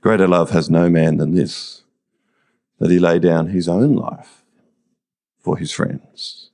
Greater 0.01 0.27
love 0.27 0.49
has 0.49 0.69
no 0.69 0.89
man 0.89 1.17
than 1.17 1.33
this, 1.33 1.83
that 2.79 2.91
he 2.91 2.99
lay 2.99 3.19
down 3.19 3.47
his 3.47 3.69
own 3.69 3.95
life 3.95 4.43
for 5.39 5.57
his 5.57 5.71
friends. 5.71 6.49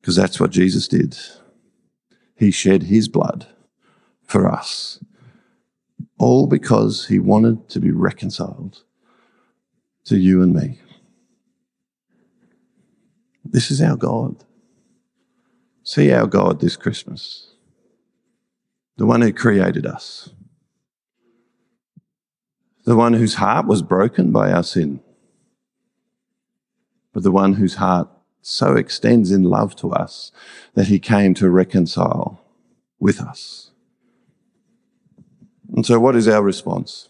Because 0.00 0.16
that's 0.16 0.40
what 0.40 0.50
Jesus 0.50 0.88
did. 0.88 1.18
He 2.36 2.50
shed 2.50 2.84
his 2.84 3.08
blood 3.08 3.46
for 4.24 4.50
us. 4.50 5.04
All 6.18 6.46
because 6.46 7.06
he 7.06 7.18
wanted 7.18 7.68
to 7.68 7.80
be 7.80 7.90
reconciled 7.90 8.82
to 10.04 10.16
you 10.16 10.42
and 10.42 10.54
me. 10.54 10.80
This 13.50 13.70
is 13.70 13.82
our 13.82 13.96
God. 13.96 14.44
See 15.82 16.12
our 16.12 16.26
God 16.26 16.60
this 16.60 16.76
Christmas. 16.76 17.54
The 18.96 19.06
one 19.06 19.22
who 19.22 19.32
created 19.32 19.86
us. 19.86 20.30
The 22.84 22.96
one 22.96 23.14
whose 23.14 23.34
heart 23.34 23.66
was 23.66 23.82
broken 23.82 24.30
by 24.30 24.52
our 24.52 24.62
sin. 24.62 25.00
But 27.12 27.24
the 27.24 27.32
one 27.32 27.54
whose 27.54 27.74
heart 27.74 28.08
so 28.40 28.76
extends 28.76 29.32
in 29.32 29.42
love 29.42 29.74
to 29.76 29.90
us 29.90 30.30
that 30.74 30.86
he 30.86 30.98
came 30.98 31.34
to 31.34 31.50
reconcile 31.50 32.40
with 33.00 33.20
us. 33.20 33.72
And 35.74 35.84
so, 35.84 35.98
what 35.98 36.16
is 36.16 36.28
our 36.28 36.42
response? 36.42 37.08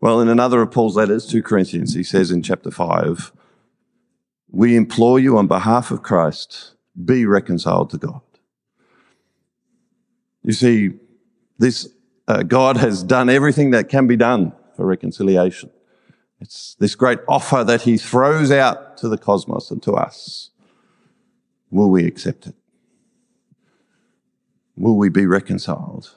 Well, 0.00 0.20
in 0.20 0.28
another 0.28 0.62
of 0.62 0.70
Paul's 0.70 0.96
letters, 0.96 1.26
to 1.26 1.42
Corinthians, 1.42 1.94
he 1.94 2.02
says 2.02 2.30
in 2.30 2.42
chapter 2.42 2.70
5, 2.70 3.32
We 4.50 4.76
implore 4.76 5.18
you 5.18 5.38
on 5.38 5.46
behalf 5.46 5.90
of 5.90 6.02
Christ, 6.02 6.74
be 7.04 7.24
reconciled 7.24 7.90
to 7.90 7.98
God. 7.98 8.20
You 10.42 10.52
see, 10.52 10.90
this 11.58 11.88
uh, 12.26 12.42
God 12.42 12.76
has 12.76 13.02
done 13.02 13.28
everything 13.28 13.70
that 13.72 13.88
can 13.88 14.06
be 14.06 14.16
done 14.16 14.52
for 14.76 14.86
reconciliation. 14.86 15.70
It's 16.40 16.74
this 16.76 16.94
great 16.94 17.18
offer 17.28 17.64
that 17.64 17.82
he 17.82 17.98
throws 17.98 18.50
out 18.50 18.96
to 18.98 19.08
the 19.08 19.18
cosmos 19.18 19.70
and 19.70 19.82
to 19.82 19.92
us. 19.92 20.50
Will 21.70 21.90
we 21.90 22.06
accept 22.06 22.46
it? 22.46 22.54
Will 24.76 24.96
we 24.96 25.10
be 25.10 25.26
reconciled? 25.26 26.14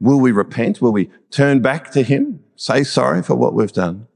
Will 0.00 0.20
we 0.20 0.30
repent? 0.30 0.80
Will 0.80 0.92
we 0.92 1.10
turn 1.30 1.60
back 1.60 1.90
to 1.90 2.02
him, 2.02 2.44
say 2.54 2.84
sorry 2.84 3.22
for 3.22 3.34
what 3.34 3.54
we've 3.54 3.72
done, 3.72 4.06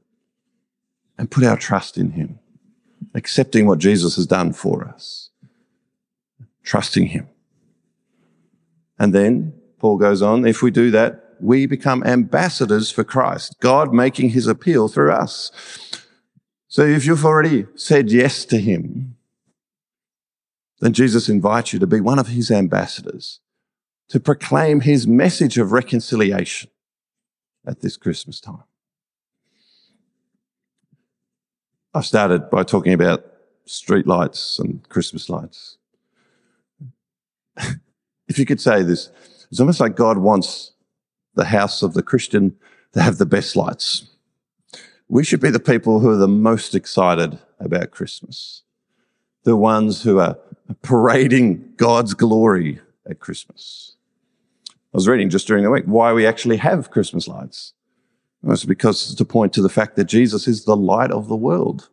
and 1.17 1.29
put 1.29 1.43
our 1.43 1.57
trust 1.57 1.97
in 1.97 2.11
him, 2.11 2.39
accepting 3.13 3.65
what 3.65 3.79
Jesus 3.79 4.15
has 4.15 4.27
done 4.27 4.53
for 4.53 4.87
us, 4.87 5.29
trusting 6.63 7.07
him? 7.07 7.27
And 8.99 9.13
then 9.13 9.53
Paul 9.79 9.97
goes 9.97 10.21
on, 10.21 10.45
if 10.45 10.61
we 10.61 10.71
do 10.71 10.91
that, 10.91 11.35
we 11.39 11.65
become 11.65 12.03
ambassadors 12.03 12.89
for 12.89 13.03
Christ, 13.03 13.55
God 13.59 13.93
making 13.93 14.29
his 14.29 14.47
appeal 14.47 14.87
through 14.87 15.11
us. 15.11 15.51
So 16.67 16.83
if 16.83 17.05
you've 17.05 17.25
already 17.25 17.65
said 17.75 18.11
yes 18.11 18.45
to 18.45 18.57
him, 18.57 19.17
then 20.79 20.93
Jesus 20.93 21.29
invites 21.29 21.73
you 21.73 21.79
to 21.79 21.87
be 21.87 22.01
one 22.01 22.19
of 22.19 22.27
his 22.27 22.49
ambassadors, 22.49 23.39
to 24.09 24.19
proclaim 24.19 24.81
his 24.81 25.07
message 25.07 25.57
of 25.57 25.71
reconciliation 25.71 26.69
at 27.65 27.81
this 27.81 27.97
Christmas 27.97 28.39
time. 28.39 28.63
I 31.93 32.01
started 32.01 32.49
by 32.49 32.63
talking 32.63 32.93
about 32.93 33.23
street 33.65 34.07
lights 34.07 34.57
and 34.57 34.87
Christmas 34.89 35.29
lights. 35.29 35.77
if 38.27 38.39
you 38.39 38.45
could 38.45 38.59
say 38.59 38.81
this, 38.81 39.11
it's 39.51 39.59
almost 39.59 39.79
like 39.79 39.95
God 39.95 40.17
wants 40.17 40.71
the 41.35 41.45
house 41.45 41.83
of 41.83 41.93
the 41.93 42.01
Christian 42.01 42.55
to 42.93 43.01
have 43.01 43.19
the 43.19 43.27
best 43.27 43.55
lights. 43.55 44.09
We 45.07 45.23
should 45.23 45.39
be 45.39 45.51
the 45.51 45.59
people 45.59 45.99
who 45.99 46.09
are 46.09 46.17
the 46.17 46.27
most 46.27 46.73
excited 46.73 47.37
about 47.59 47.91
Christmas. 47.91 48.63
The 49.43 49.55
ones 49.55 50.01
who 50.01 50.19
are 50.19 50.37
parading 50.81 51.73
God's 51.77 52.15
glory 52.15 52.79
at 53.07 53.19
Christmas. 53.19 53.95
I 54.69 54.97
was 54.97 55.07
reading 55.07 55.29
just 55.29 55.45
during 55.45 55.63
the 55.63 55.69
week 55.69 55.85
why 55.85 56.13
we 56.13 56.25
actually 56.25 56.57
have 56.57 56.89
Christmas 56.89 57.27
lights. 57.27 57.73
It's 58.51 58.65
because 58.65 59.15
to 59.15 59.25
point 59.25 59.53
to 59.53 59.61
the 59.61 59.69
fact 59.69 59.95
that 59.95 60.05
Jesus 60.05 60.47
is 60.47 60.65
the 60.65 60.75
light 60.75 61.11
of 61.11 61.27
the 61.27 61.35
world. 61.35 61.89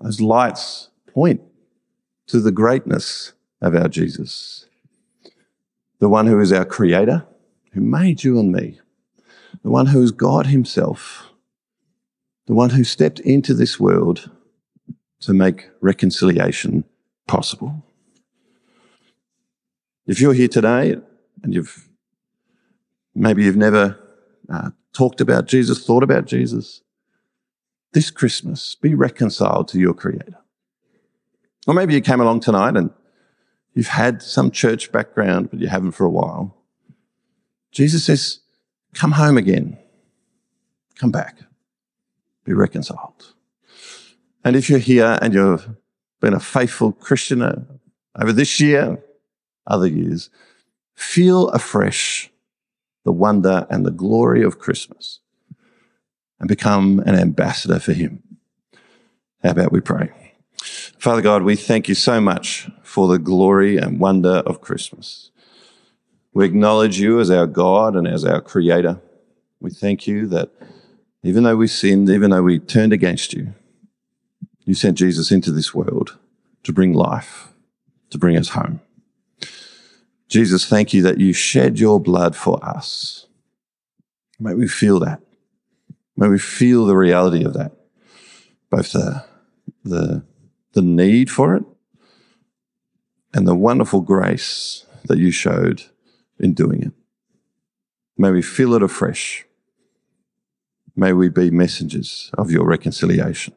Those 0.00 0.20
lights 0.20 0.88
point 1.06 1.40
to 2.26 2.40
the 2.40 2.50
greatness 2.50 3.32
of 3.60 3.74
our 3.74 3.88
Jesus. 3.88 4.66
The 5.98 6.08
one 6.08 6.26
who 6.26 6.40
is 6.40 6.52
our 6.52 6.64
creator, 6.64 7.26
who 7.72 7.80
made 7.80 8.24
you 8.24 8.38
and 8.40 8.50
me, 8.50 8.80
the 9.62 9.70
one 9.70 9.86
who 9.86 10.02
is 10.02 10.10
God 10.10 10.46
Himself, 10.46 11.30
the 12.46 12.54
one 12.54 12.70
who 12.70 12.82
stepped 12.82 13.20
into 13.20 13.54
this 13.54 13.78
world 13.78 14.30
to 15.20 15.32
make 15.32 15.68
reconciliation 15.80 16.84
possible. 17.28 17.84
If 20.06 20.20
you're 20.20 20.32
here 20.32 20.48
today 20.48 20.96
and 21.42 21.54
you've 21.54 21.88
maybe 23.14 23.44
you've 23.44 23.56
never 23.56 23.98
uh, 24.48 24.70
talked 24.92 25.20
about 25.20 25.46
Jesus, 25.46 25.84
thought 25.84 26.02
about 26.02 26.26
Jesus, 26.26 26.82
this 27.92 28.10
Christmas, 28.10 28.74
be 28.74 28.94
reconciled 28.94 29.68
to 29.68 29.78
your 29.78 29.94
Creator. 29.94 30.36
Or 31.66 31.74
maybe 31.74 31.94
you 31.94 32.00
came 32.00 32.20
along 32.20 32.40
tonight 32.40 32.76
and 32.76 32.90
you've 33.74 33.88
had 33.88 34.22
some 34.22 34.50
church 34.50 34.92
background, 34.92 35.50
but 35.50 35.60
you 35.60 35.68
haven't 35.68 35.92
for 35.92 36.04
a 36.04 36.10
while. 36.10 36.56
Jesus 37.72 38.04
says, 38.04 38.40
come 38.94 39.12
home 39.12 39.36
again. 39.36 39.78
Come 40.98 41.10
back. 41.10 41.38
Be 42.44 42.52
reconciled. 42.52 43.34
And 44.44 44.56
if 44.56 44.70
you're 44.70 44.78
here 44.78 45.18
and 45.20 45.34
you've 45.34 45.68
been 46.20 46.34
a 46.34 46.40
faithful 46.40 46.92
Christian 46.92 47.42
over 47.42 48.32
this 48.32 48.60
year, 48.60 49.02
other 49.66 49.86
years, 49.86 50.30
feel 50.94 51.48
afresh 51.50 52.30
the 53.04 53.12
wonder 53.12 53.66
and 53.70 53.84
the 53.84 53.90
glory 53.90 54.42
of 54.42 54.58
Christmas 54.58 55.20
and 56.38 56.48
become 56.48 57.00
an 57.00 57.14
ambassador 57.14 57.78
for 57.78 57.92
Him. 57.92 58.22
How 59.42 59.50
about 59.50 59.72
we 59.72 59.80
pray? 59.80 60.10
Father 60.98 61.22
God, 61.22 61.42
we 61.42 61.56
thank 61.56 61.88
you 61.88 61.94
so 61.94 62.20
much 62.20 62.68
for 62.82 63.08
the 63.08 63.18
glory 63.18 63.78
and 63.78 63.98
wonder 63.98 64.42
of 64.46 64.60
Christmas. 64.60 65.30
We 66.32 66.44
acknowledge 66.44 67.00
you 67.00 67.20
as 67.20 67.30
our 67.30 67.46
God 67.46 67.96
and 67.96 68.06
as 68.06 68.24
our 68.24 68.40
creator. 68.40 69.00
We 69.60 69.70
thank 69.70 70.06
you 70.06 70.26
that 70.28 70.50
even 71.22 71.42
though 71.42 71.56
we 71.56 71.66
sinned, 71.66 72.08
even 72.08 72.30
though 72.30 72.42
we 72.42 72.58
turned 72.58 72.92
against 72.92 73.32
you, 73.32 73.54
you 74.64 74.74
sent 74.74 74.98
Jesus 74.98 75.30
into 75.30 75.50
this 75.50 75.74
world 75.74 76.18
to 76.62 76.72
bring 76.72 76.92
life, 76.92 77.48
to 78.10 78.18
bring 78.18 78.36
us 78.36 78.50
home. 78.50 78.80
Jesus, 80.30 80.64
thank 80.64 80.94
you 80.94 81.02
that 81.02 81.18
you 81.18 81.32
shed 81.32 81.80
your 81.80 82.00
blood 82.00 82.36
for 82.36 82.64
us. 82.64 83.26
May 84.38 84.54
we 84.54 84.68
feel 84.68 85.00
that. 85.00 85.20
May 86.16 86.28
we 86.28 86.38
feel 86.38 86.86
the 86.86 86.96
reality 86.96 87.44
of 87.44 87.52
that. 87.54 87.72
Both 88.70 88.92
the, 88.92 89.24
the, 89.84 90.24
the 90.72 90.82
need 90.82 91.30
for 91.30 91.56
it 91.56 91.64
and 93.34 93.46
the 93.46 93.56
wonderful 93.56 94.00
grace 94.00 94.86
that 95.06 95.18
you 95.18 95.32
showed 95.32 95.82
in 96.38 96.54
doing 96.54 96.82
it. 96.82 96.92
May 98.16 98.30
we 98.30 98.42
feel 98.42 98.74
it 98.74 98.82
afresh. 98.82 99.44
May 100.94 101.12
we 101.12 101.28
be 101.28 101.50
messengers 101.50 102.30
of 102.38 102.52
your 102.52 102.66
reconciliation. 102.66 103.54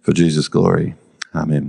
For 0.00 0.12
Jesus' 0.12 0.48
glory. 0.48 0.94
Amen. 1.34 1.68